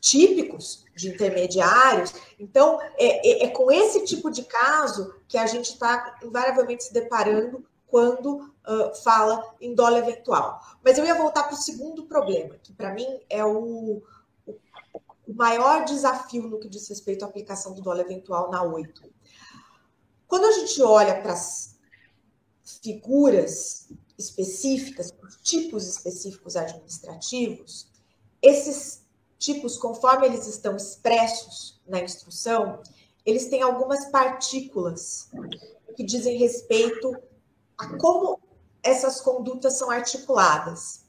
[0.00, 2.14] típicos de intermediários.
[2.38, 6.92] Então, é, é, é, com esse tipo de caso que a gente está invariavelmente se
[6.92, 10.60] deparando quando uh, fala em dólar eventual.
[10.84, 14.02] Mas eu ia voltar para o segundo problema, que para mim é o,
[14.46, 19.02] o maior desafio no que diz respeito à aplicação do dólar eventual na 8.
[20.26, 21.78] Quando a gente olha para as
[22.82, 27.90] figuras específicas, os tipos específicos administrativos,
[28.42, 29.07] esses
[29.38, 32.82] tipos, conforme eles estão expressos na instrução,
[33.24, 35.30] eles têm algumas partículas
[35.96, 37.16] que dizem respeito
[37.76, 38.40] a como
[38.82, 41.04] essas condutas são articuladas.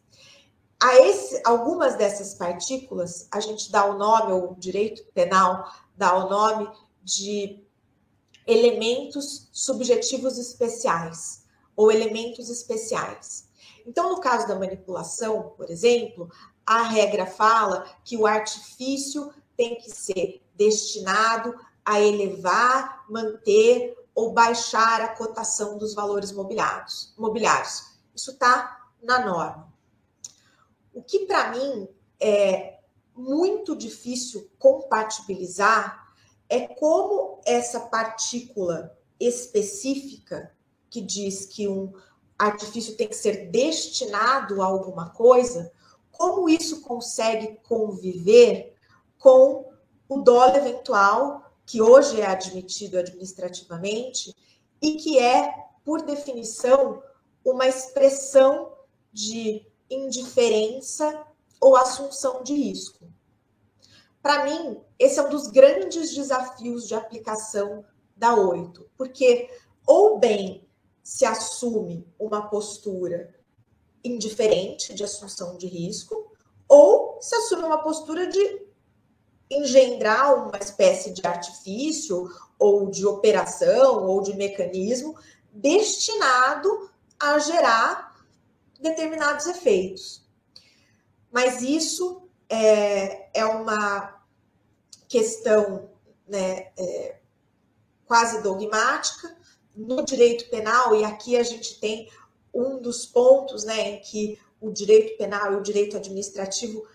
[0.82, 6.16] A esse, algumas dessas partículas, a gente dá o nome, ou o direito penal dá
[6.16, 6.70] o nome
[7.04, 7.64] de
[8.48, 11.44] elementos subjetivos especiais,
[11.76, 13.50] ou elementos especiais.
[13.86, 16.30] Então, no caso da manipulação, por exemplo,
[16.70, 25.02] a regra fala que o artifício tem que ser destinado a elevar, manter ou baixar
[25.02, 27.12] a cotação dos valores mobiliários.
[27.18, 27.86] mobiliários.
[28.16, 29.74] Isso está na norma.
[30.94, 31.90] O que para mim
[32.20, 32.78] é
[33.16, 36.14] muito difícil compatibilizar
[36.48, 40.56] é como essa partícula específica
[40.88, 41.92] que diz que um
[42.38, 45.72] artifício tem que ser destinado a alguma coisa
[46.20, 48.76] como isso consegue conviver
[49.18, 49.72] com
[50.10, 54.36] o dólar eventual, que hoje é admitido administrativamente
[54.82, 55.50] e que é,
[55.86, 57.02] por definição,
[57.44, 58.74] uma expressão
[59.14, 61.26] de indiferença
[61.62, 63.08] ou assunção de risco.
[64.22, 69.50] Para mim, esse é um dos grandes desafios de aplicação da oito, porque
[69.88, 70.68] ou bem
[71.02, 73.34] se assume uma postura
[74.04, 76.32] indiferente de assunção de risco,
[76.68, 78.62] ou se assume uma postura de
[79.50, 85.18] engendrar uma espécie de artifício ou de operação ou de mecanismo
[85.52, 86.90] destinado
[87.20, 88.16] a gerar
[88.80, 90.24] determinados efeitos.
[91.32, 94.24] Mas isso é, é uma
[95.08, 95.90] questão
[96.28, 97.20] né, é,
[98.06, 99.36] quase dogmática
[99.76, 102.10] no direito penal, e aqui a gente tem
[102.54, 106.86] um dos pontos né, em que o direito penal e o direito administrativo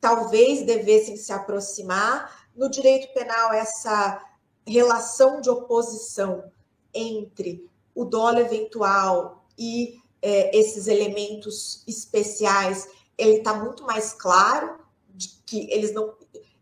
[0.00, 2.48] talvez devessem se aproximar.
[2.54, 4.22] No direito penal, essa
[4.66, 6.50] relação de oposição
[6.92, 14.78] entre o dolo eventual e é, esses elementos especiais, ele está muito mais claro
[15.08, 16.14] de que eles não,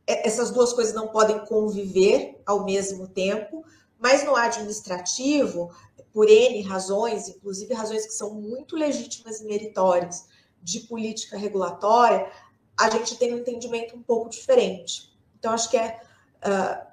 [0.07, 3.65] é, essas duas coisas não podem conviver ao mesmo tempo,
[3.99, 5.71] mas no administrativo
[6.17, 10.27] por N razões, inclusive razões que são muito legítimas e meritórias
[10.63, 12.33] de política regulatória,
[12.75, 15.15] a gente tem um entendimento um pouco diferente.
[15.39, 16.01] Então, acho que é
[16.39, 16.87] uh,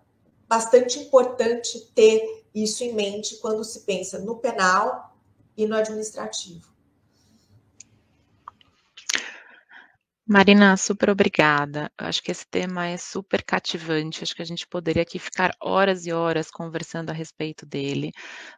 [0.46, 5.16] bastante importante ter isso em mente quando se pensa no penal
[5.56, 6.73] e no administrativo.
[10.26, 11.92] Marina, super obrigada.
[11.98, 14.24] Acho que esse tema é super cativante.
[14.24, 18.12] Acho que a gente poderia aqui ficar horas e horas conversando a respeito dele,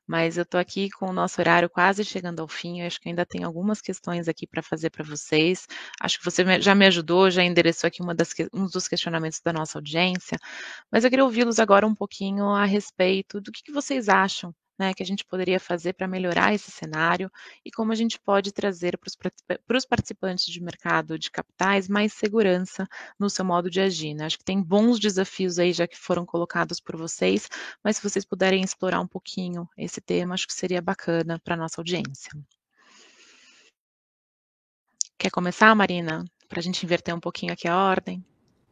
[0.07, 2.81] mas eu estou aqui com o nosso horário quase chegando ao fim.
[2.83, 5.65] acho que ainda tem algumas questões aqui para fazer para vocês.
[5.99, 9.79] Acho que você já me ajudou, já endereçou aqui das, um dos questionamentos da nossa
[9.79, 10.37] audiência,
[10.91, 14.93] mas eu queria ouvi-los agora um pouquinho a respeito do que, que vocês acham né,
[14.93, 17.31] que a gente poderia fazer para melhorar esse cenário
[17.63, 22.87] e como a gente pode trazer para os participantes de mercado de capitais mais segurança
[23.19, 24.13] no seu modo de agir.
[24.13, 24.25] Né?
[24.25, 27.47] Acho que tem bons desafios aí já que foram colocados por vocês,
[27.83, 31.57] mas se vocês puderem explorar um pouquinho esse tema, acho que seria bacana para a
[31.57, 32.31] nossa audiência.
[35.17, 36.25] Quer começar, Marina?
[36.47, 38.23] Para a gente inverter um pouquinho aqui a ordem?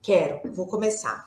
[0.02, 1.26] Quero, vou começar.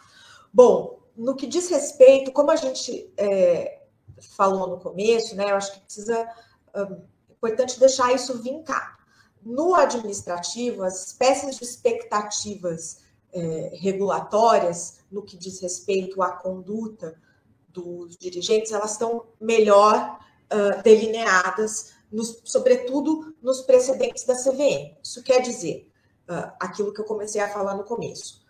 [0.53, 3.86] Bom, no que diz respeito, como a gente é,
[4.21, 5.51] falou no começo, né?
[5.51, 6.29] Eu acho que precisa
[6.75, 8.97] um, importante deixar isso vincar.
[9.43, 17.21] No administrativo, as espécies de expectativas é, regulatórias no que diz respeito à conduta
[17.69, 20.19] dos dirigentes, elas estão melhor
[20.51, 24.97] uh, delineadas nos, sobretudo nos precedentes da CVM.
[25.03, 25.91] Isso quer dizer
[26.29, 28.45] uh, aquilo que eu comecei a falar no começo.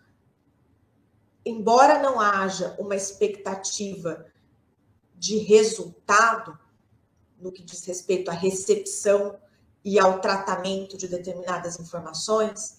[1.45, 4.25] Embora não haja uma expectativa
[5.17, 6.57] de resultado
[7.39, 9.37] no que diz respeito à recepção
[9.83, 12.77] e ao tratamento de determinadas informações,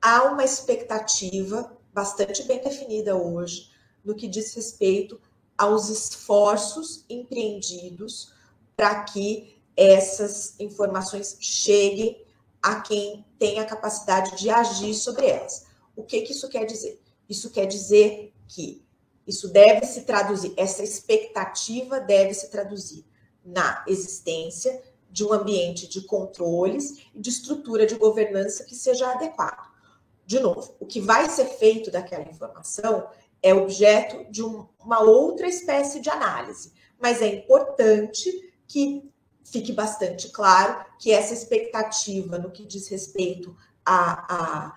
[0.00, 3.70] há uma expectativa bastante bem definida hoje
[4.04, 5.20] no que diz respeito
[5.56, 8.32] aos esforços empreendidos
[8.76, 12.24] para que essas informações cheguem
[12.62, 15.66] a quem tem a capacidade de agir sobre elas.
[15.96, 17.00] O que, que isso quer dizer?
[17.28, 18.82] Isso quer dizer que
[19.30, 23.04] isso deve se traduzir, essa expectativa deve se traduzir
[23.44, 29.70] na existência de um ambiente de controles e de estrutura de governança que seja adequado.
[30.26, 33.08] De novo, o que vai ser feito daquela informação
[33.42, 39.10] é objeto de um, uma outra espécie de análise, mas é importante que
[39.44, 44.76] fique bastante claro que essa expectativa no que diz respeito à, à,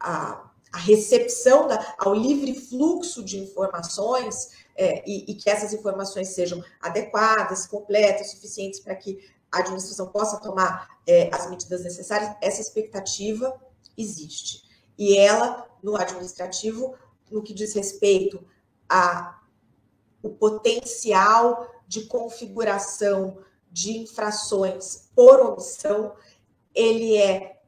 [0.00, 6.30] à, à recepção, da, ao livre fluxo de informações é, e, e, que essas informações
[6.30, 12.60] sejam adequadas, completas, suficientes para que a administração possa tomar é, as medidas necessárias, essa
[12.60, 13.54] expectativa
[13.96, 14.64] existe.
[14.98, 16.96] E ela, no administrativo,
[17.30, 18.44] no que diz respeito
[18.88, 19.40] a
[20.20, 23.38] o potencial de configuração
[23.70, 26.16] de infrações por omissão,
[26.74, 27.60] ele é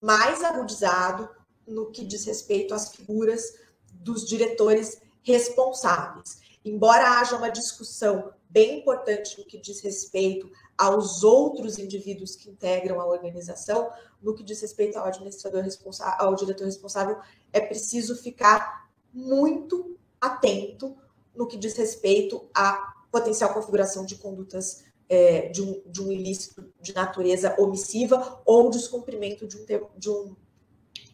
[0.00, 1.28] mais agudizado
[1.70, 3.54] no que diz respeito às figuras
[3.92, 6.40] dos diretores responsáveis.
[6.64, 13.00] Embora haja uma discussão bem importante no que diz respeito aos outros indivíduos que integram
[13.00, 13.90] a organização,
[14.20, 17.18] no que diz respeito ao administrador responsável, ao diretor responsável,
[17.52, 20.96] é preciso ficar muito atento
[21.34, 26.72] no que diz respeito à potencial configuração de condutas é, de, um, de um ilícito
[26.80, 29.64] de natureza omissiva ou descumprimento de um,
[29.96, 30.36] de um,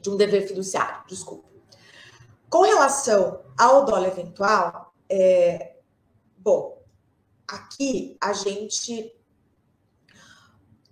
[0.01, 1.07] de um dever fiduciário.
[1.07, 1.49] Desculpa.
[2.49, 5.77] Com relação ao dólar eventual, é,
[6.39, 6.83] bom,
[7.47, 9.13] aqui a gente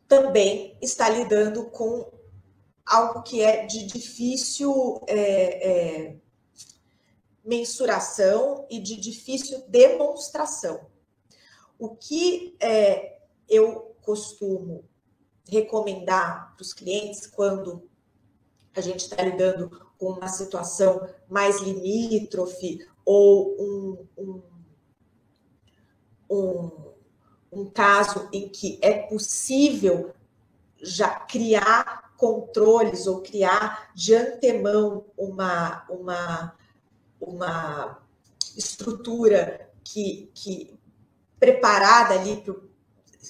[0.08, 2.10] também está lidando com
[2.84, 6.16] algo que é de difícil é, é,
[7.44, 10.86] mensuração e de difícil demonstração.
[11.78, 14.84] O que é, eu costumo
[15.48, 17.88] recomendar para os clientes quando
[18.74, 24.42] a gente está lidando com uma situação mais limítrofe ou um, um,
[26.30, 26.70] um,
[27.52, 30.12] um caso em que é possível
[30.82, 36.56] já criar controles ou criar de antemão uma, uma,
[37.20, 38.02] uma
[38.56, 40.78] estrutura que, que
[41.38, 42.54] preparada ali para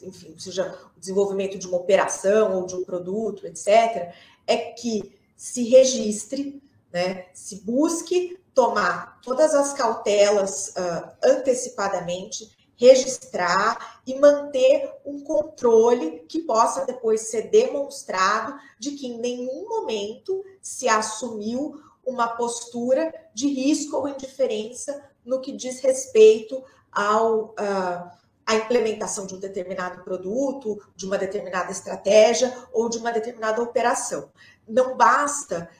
[0.02, 4.12] enfim, seja o desenvolvimento de uma operação ou de um produto, etc.,
[4.46, 6.62] é que se registre,
[6.92, 16.40] né, se busque tomar todas as cautelas uh, antecipadamente, registrar e manter um controle que
[16.40, 23.96] possa depois ser demonstrado de que em nenhum momento se assumiu uma postura de risco
[23.96, 26.62] ou indiferença no que diz respeito
[26.92, 28.10] ao, uh,
[28.46, 34.30] à implementação de um determinado produto, de uma determinada estratégia ou de uma determinada operação.
[34.66, 35.70] Não basta,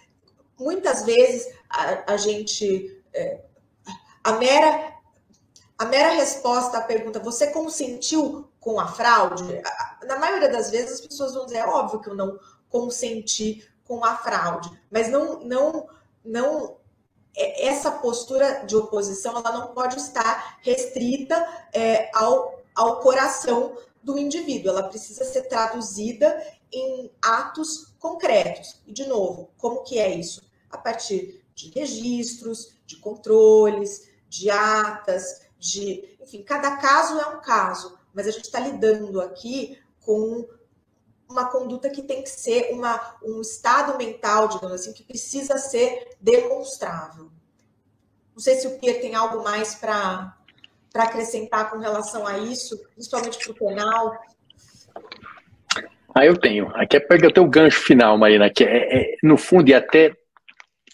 [0.59, 3.03] muitas vezes, a, a gente.
[3.12, 3.41] É,
[4.22, 4.95] a mera,
[5.78, 9.45] a mera resposta à pergunta, você consentiu com a fraude?
[10.07, 12.39] Na maioria das vezes, as pessoas vão dizer, é óbvio que eu não
[12.70, 15.87] consenti com a fraude, mas não, não,
[16.24, 16.76] não
[17.37, 21.37] é, essa postura de oposição ela não pode estar restrita
[21.72, 26.43] é, ao, ao coração do indivíduo, ela precisa ser traduzida
[26.73, 28.81] em atos concretos.
[28.87, 30.43] E, de novo, como que é isso?
[30.71, 36.17] A partir de registros, de controles, de atas, de.
[36.21, 40.47] Enfim, cada caso é um caso, mas a gente está lidando aqui com
[41.29, 46.17] uma conduta que tem que ser uma, um estado mental, digamos assim, que precisa ser
[46.21, 47.31] demonstrável.
[48.35, 50.37] Não sei se o Pierre tem algo mais para
[50.95, 54.23] acrescentar com relação a isso, principalmente para o penal.
[56.17, 56.69] Ah, eu tenho.
[56.77, 60.17] Aqui é pegar o teu gancho final, Marina, que é, é, no fundo, e até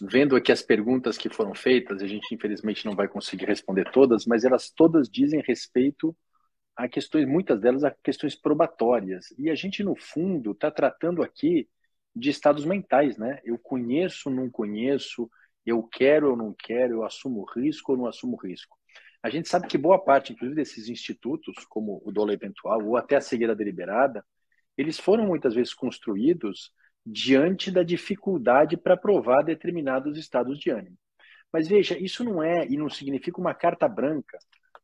[0.01, 4.25] vendo aqui as perguntas que foram feitas, a gente infelizmente não vai conseguir responder todas,
[4.25, 6.17] mas elas todas dizem respeito
[6.75, 9.27] a questões, muitas delas a questões probatórias.
[9.39, 11.69] E a gente, no fundo, está tratando aqui
[12.17, 13.41] de estados mentais, né?
[13.45, 15.31] Eu conheço, não conheço,
[15.67, 18.75] eu quero ou não quero, eu assumo risco ou não assumo risco.
[19.23, 23.17] A gente sabe que boa parte, inclusive, desses institutos, como o dolo eventual ou até
[23.17, 24.25] a cegueira deliberada,
[24.81, 26.73] eles foram muitas vezes construídos
[27.05, 30.97] diante da dificuldade para provar determinados estados de ânimo.
[31.53, 34.39] Mas veja, isso não é e não significa uma carta branca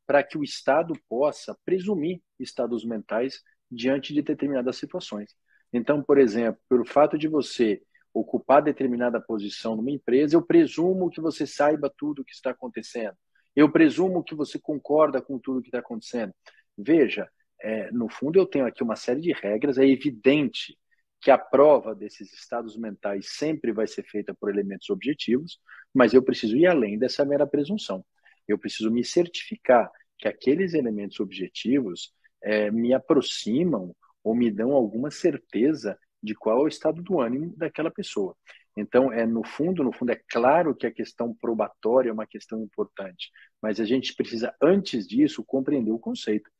[0.07, 5.35] para que o Estado possa presumir estados mentais diante de determinadas situações.
[5.73, 7.83] Então, por exemplo, pelo fato de você
[8.13, 13.17] ocupar determinada posição numa empresa, eu presumo que você saiba tudo o que está acontecendo.
[13.55, 16.33] Eu presumo que você concorda com tudo o que está acontecendo.
[16.77, 17.29] Veja,
[17.63, 20.79] é, no fundo eu tenho aqui uma série de regras, é evidente
[21.21, 25.59] que a prova desses estados mentais sempre vai ser feita por elementos objetivos,
[25.93, 28.05] mas eu preciso ir além dessa mera presunção.
[28.47, 35.11] Eu preciso me certificar que aqueles elementos objetivos é, me aproximam ou me dão alguma
[35.11, 38.37] certeza de qual é o estado do ânimo daquela pessoa.
[38.77, 42.61] Então, é no fundo, no fundo é claro que a questão probatória é uma questão
[42.63, 43.31] importante,
[43.61, 46.51] mas a gente precisa antes disso compreender o conceito,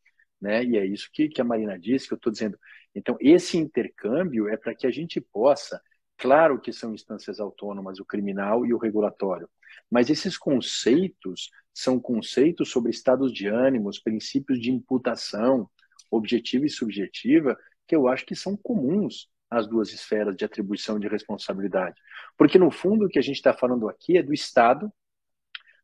[0.41, 0.65] né?
[0.65, 2.59] E é isso que, que a Marina disse, que eu estou dizendo.
[2.95, 5.81] Então, esse intercâmbio é para que a gente possa,
[6.17, 9.49] claro que são instâncias autônomas, o criminal e o regulatório,
[9.91, 15.69] mas esses conceitos são conceitos sobre estados de ânimos, princípios de imputação,
[16.11, 17.57] objetiva e subjetiva,
[17.87, 22.01] que eu acho que são comuns às duas esferas de atribuição de responsabilidade.
[22.37, 24.91] Porque, no fundo, o que a gente está falando aqui é do Estado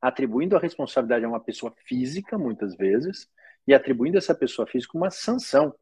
[0.01, 3.29] atribuindo a responsabilidade a uma pessoa física, muitas vezes,
[3.67, 5.75] e atribuindo a essa pessoa física uma sanção,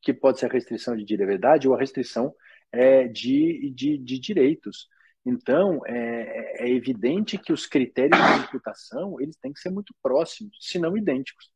[0.00, 2.34] que pode ser a restrição de liberdade ou a restrição
[2.72, 4.88] é, de, de, de direitos.
[5.24, 10.56] Então, é, é, evidente que os critérios de imputação eles têm que ser muito próximos,
[10.60, 11.50] se não idênticos.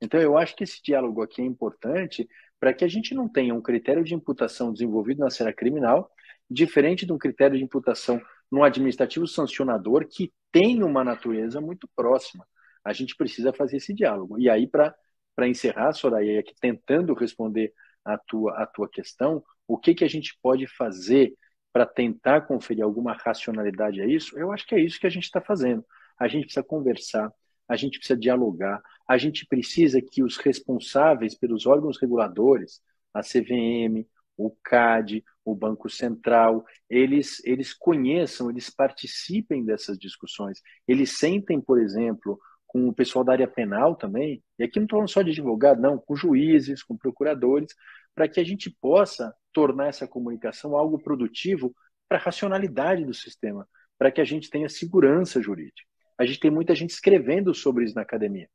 [0.00, 2.28] Então, eu acho que esse diálogo aqui é importante
[2.60, 6.10] para que a gente não tenha um critério de imputação desenvolvido na cena criminal,
[6.50, 8.20] diferente de um critério de imputação
[8.50, 12.46] no administrativo sancionador, que tem uma natureza muito próxima.
[12.84, 14.38] A gente precisa fazer esse diálogo.
[14.38, 14.94] E aí, para
[15.46, 17.72] encerrar, Soraya, aqui tentando responder
[18.04, 21.34] a tua, a tua questão, o que, que a gente pode fazer
[21.72, 24.38] para tentar conferir alguma racionalidade a isso?
[24.38, 25.84] Eu acho que é isso que a gente está fazendo.
[26.18, 27.32] A gente precisa conversar,
[27.68, 32.80] a gente precisa dialogar, a gente precisa que os responsáveis pelos órgãos reguladores,
[33.12, 40.60] a CVM, o CAD, o Banco Central, eles, eles conheçam, eles participem dessas discussões.
[40.86, 42.38] Eles sentem, por exemplo,
[42.68, 45.80] com o pessoal da área penal também, e aqui não estou falando só de advogado,
[45.80, 47.74] não, com juízes, com procuradores,
[48.14, 51.74] para que a gente possa tornar essa comunicação algo produtivo
[52.08, 53.66] para a racionalidade do sistema,
[53.98, 55.88] para que a gente tenha segurança jurídica
[56.18, 58.50] a gente tem muita gente escrevendo sobre isso na academia.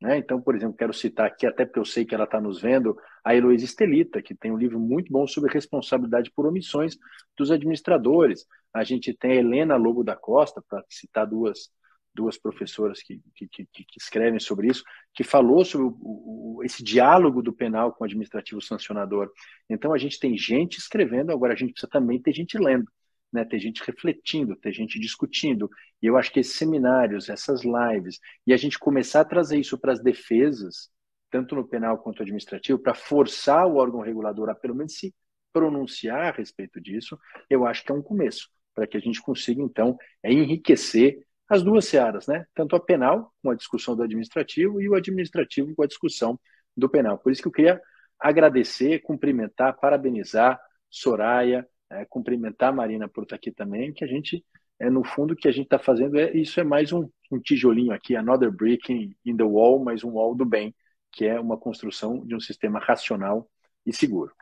[0.00, 0.18] Né?
[0.18, 2.98] Então, por exemplo, quero citar aqui, até porque eu sei que ela está nos vendo,
[3.24, 6.98] a Heloísa Estelita, que tem um livro muito bom sobre responsabilidade por omissões
[7.38, 8.44] dos administradores.
[8.74, 11.70] A gente tem a Helena Lobo da Costa, para citar duas,
[12.16, 14.82] duas professoras que, que, que, que, escrevem sobre isso,
[15.14, 19.30] que falou sobre o, o, esse diálogo do penal com o administrativo sancionador.
[19.68, 22.90] Então, a gente tem gente escrevendo, agora a gente precisa também ter gente lendo
[23.32, 25.70] né, ter gente refletindo, ter gente discutindo.
[26.02, 29.78] E eu acho que esses seminários, essas lives, e a gente começar a trazer isso
[29.78, 30.88] para as defesas,
[31.30, 35.14] tanto no penal quanto administrativo, para forçar o órgão regulador a pelo menos se
[35.52, 39.62] pronunciar a respeito disso, eu acho que é um começo, para que a gente consiga,
[39.62, 42.46] então, é enriquecer as duas searas, né?
[42.54, 46.38] Tanto a penal, com a discussão do administrativo, e o administrativo com a discussão
[46.76, 47.18] do penal.
[47.18, 47.80] Por isso que eu queria
[48.18, 54.44] agradecer, cumprimentar, parabenizar Soraya, é, cumprimentar a Marina por estar aqui também, que a gente,
[54.78, 57.38] é, no fundo, o que a gente está fazendo é isso é mais um, um,
[57.38, 60.74] tijolinho aqui, another brick in, in the wall, mais um wall do bem,
[61.12, 63.48] que é uma construção de um sistema racional
[63.84, 64.35] e seguro.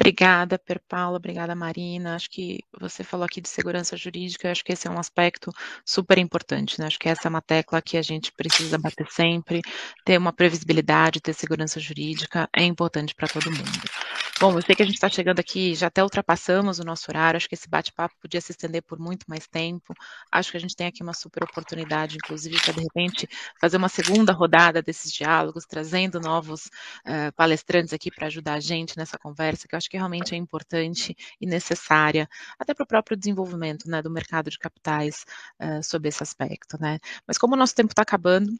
[0.00, 2.14] Obrigada, Per Paula, obrigada, Marina.
[2.14, 5.52] Acho que você falou aqui de segurança jurídica, acho que esse é um aspecto
[5.84, 6.86] super importante, né?
[6.86, 9.60] Acho que essa é uma tecla que a gente precisa bater sempre,
[10.02, 13.90] ter uma previsibilidade, ter segurança jurídica é importante para todo mundo.
[14.40, 17.36] Bom, eu sei que a gente está chegando aqui, já até ultrapassamos o nosso horário,
[17.36, 19.94] acho que esse bate-papo podia se estender por muito mais tempo.
[20.32, 23.28] Acho que a gente tem aqui uma super oportunidade, inclusive, para de repente
[23.60, 26.68] fazer uma segunda rodada desses diálogos, trazendo novos
[27.06, 30.38] uh, palestrantes aqui para ajudar a gente nessa conversa, que eu acho que realmente é
[30.38, 32.26] importante e necessária,
[32.58, 35.26] até para o próprio desenvolvimento né, do mercado de capitais
[35.60, 36.80] uh, sobre esse aspecto.
[36.80, 36.98] Né?
[37.26, 38.50] Mas como o nosso tempo está acabando,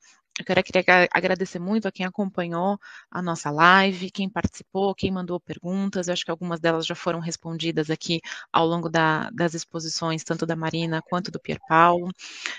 [0.41, 2.79] eu quero, queria agradecer muito a quem acompanhou
[3.11, 6.09] a nossa live, quem participou, quem mandou perguntas.
[6.09, 8.21] Eu acho que algumas delas já foram respondidas aqui
[8.53, 12.09] ao longo da, das exposições, tanto da Marina quanto do Pierre Paulo.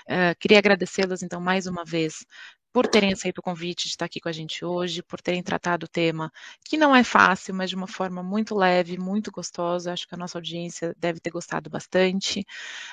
[0.08, 2.24] Uh, queria agradecê-las, então, mais uma vez,
[2.72, 5.84] por terem aceito o convite de estar aqui com a gente hoje, por terem tratado
[5.84, 6.32] o tema,
[6.64, 9.92] que não é fácil, mas de uma forma muito leve, muito gostosa.
[9.92, 12.40] Acho que a nossa audiência deve ter gostado bastante.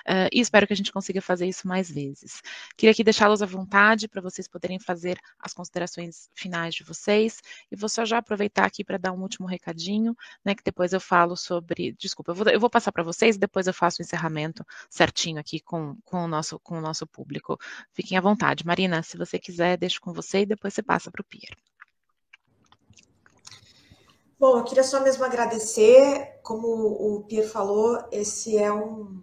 [0.07, 2.41] Uh, e espero que a gente consiga fazer isso mais vezes.
[2.75, 7.41] Queria aqui deixá-los à vontade para vocês poderem fazer as considerações finais de vocês.
[7.71, 10.55] E vou só já aproveitar aqui para dar um último recadinho, né?
[10.55, 11.95] Que depois eu falo sobre.
[11.97, 15.39] Desculpa, eu vou, eu vou passar para vocês e depois eu faço o encerramento certinho
[15.39, 17.57] aqui com, com, o nosso, com o nosso público.
[17.93, 18.65] Fiquem à vontade.
[18.65, 21.57] Marina, se você quiser, deixo com você e depois você passa para o Pierre.
[24.39, 29.21] Bom, eu queria só mesmo agradecer, como o Pierre falou, esse é um,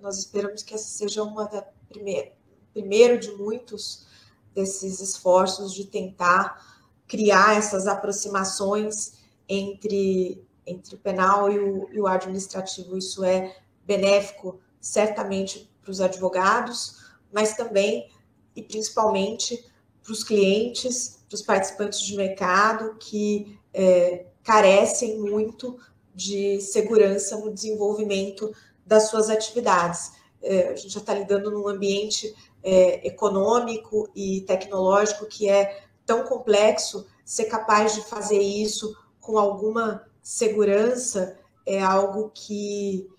[0.00, 2.30] nós esperamos que essa seja uma da primeira,
[2.74, 4.06] primeiro de muitos
[4.54, 6.62] desses esforços de tentar
[7.06, 9.14] criar essas aproximações
[9.48, 12.98] entre, entre o penal e o, e o administrativo.
[12.98, 17.02] Isso é benéfico, certamente, para os advogados,
[17.32, 18.10] mas também
[18.54, 19.64] e principalmente
[20.02, 25.78] para os clientes, para os participantes de mercado que é, carecem muito
[26.14, 28.54] de segurança no desenvolvimento
[28.86, 30.12] das suas atividades.
[30.42, 36.24] É, a gente já está lidando num ambiente é, econômico e tecnológico que é tão
[36.24, 43.10] complexo, ser capaz de fazer isso com alguma segurança é algo que,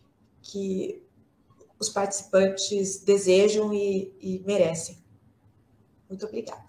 [0.41, 1.03] que
[1.79, 5.03] os participantes desejam e, e merecem.
[6.09, 6.63] Muito obrigada.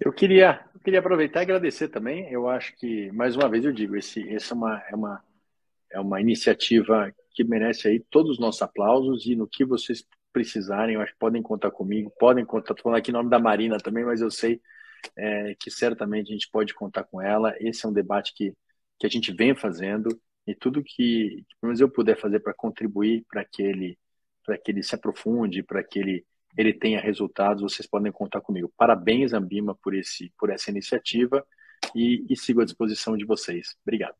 [0.00, 2.30] Eu queria, eu queria aproveitar e agradecer também.
[2.32, 5.24] Eu acho que, mais uma vez, eu digo, esse, essa é uma, é, uma,
[5.92, 10.94] é uma iniciativa que merece aí todos os nossos aplausos e no que vocês precisarem,
[10.94, 13.78] eu acho que podem contar comigo, podem contar, estou falando aqui em nome da Marina
[13.78, 14.60] também, mas eu sei
[15.16, 17.54] é, que certamente a gente pode contar com ela.
[17.60, 18.54] Esse é um debate que,
[18.98, 20.08] que a gente vem fazendo
[20.46, 23.98] e tudo que, pelo menos eu puder fazer para contribuir para que ele
[24.44, 26.26] para que ele se aprofunde, para que ele
[26.56, 28.72] ele tenha resultados, vocês podem contar comigo.
[28.76, 31.46] Parabéns, Ambima, por, esse, por essa iniciativa
[31.94, 33.76] e, e sigo à disposição de vocês.
[33.82, 34.14] Obrigado.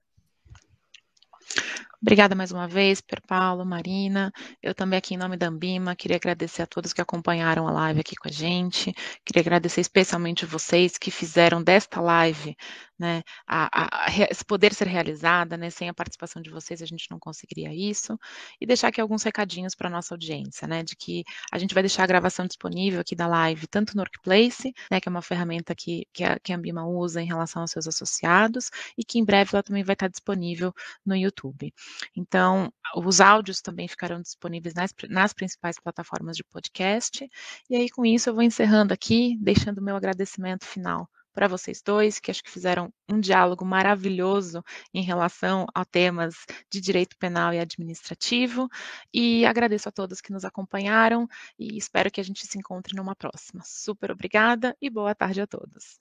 [2.02, 4.32] Obrigada mais uma vez, Per Paulo, Marina.
[4.62, 8.00] Eu também aqui em nome da Ambima, queria agradecer a todos que acompanharam a live
[8.00, 8.94] aqui com a gente.
[9.22, 12.56] Queria agradecer especialmente vocês que fizeram desta live
[13.00, 17.10] né, a, a, a, poder ser realizada, né, sem a participação de vocês a gente
[17.10, 18.18] não conseguiria isso,
[18.60, 21.82] e deixar aqui alguns recadinhos para a nossa audiência, né, de que a gente vai
[21.82, 25.74] deixar a gravação disponível aqui da live, tanto no Workplace, né, que é uma ferramenta
[25.74, 29.24] que, que, a, que a Ambima usa em relação aos seus associados, e que em
[29.24, 30.74] breve ela também vai estar disponível
[31.04, 31.72] no YouTube.
[32.14, 37.26] Então, os áudios também ficarão disponíveis nas, nas principais plataformas de podcast,
[37.70, 41.82] e aí com isso eu vou encerrando aqui, deixando o meu agradecimento final para vocês
[41.82, 44.62] dois, que acho que fizeram um diálogo maravilhoso
[44.92, 46.34] em relação a temas
[46.70, 48.68] de direito penal e administrativo.
[49.12, 51.28] E agradeço a todos que nos acompanharam
[51.58, 53.62] e espero que a gente se encontre numa próxima.
[53.64, 55.98] Super obrigada e boa tarde a todos.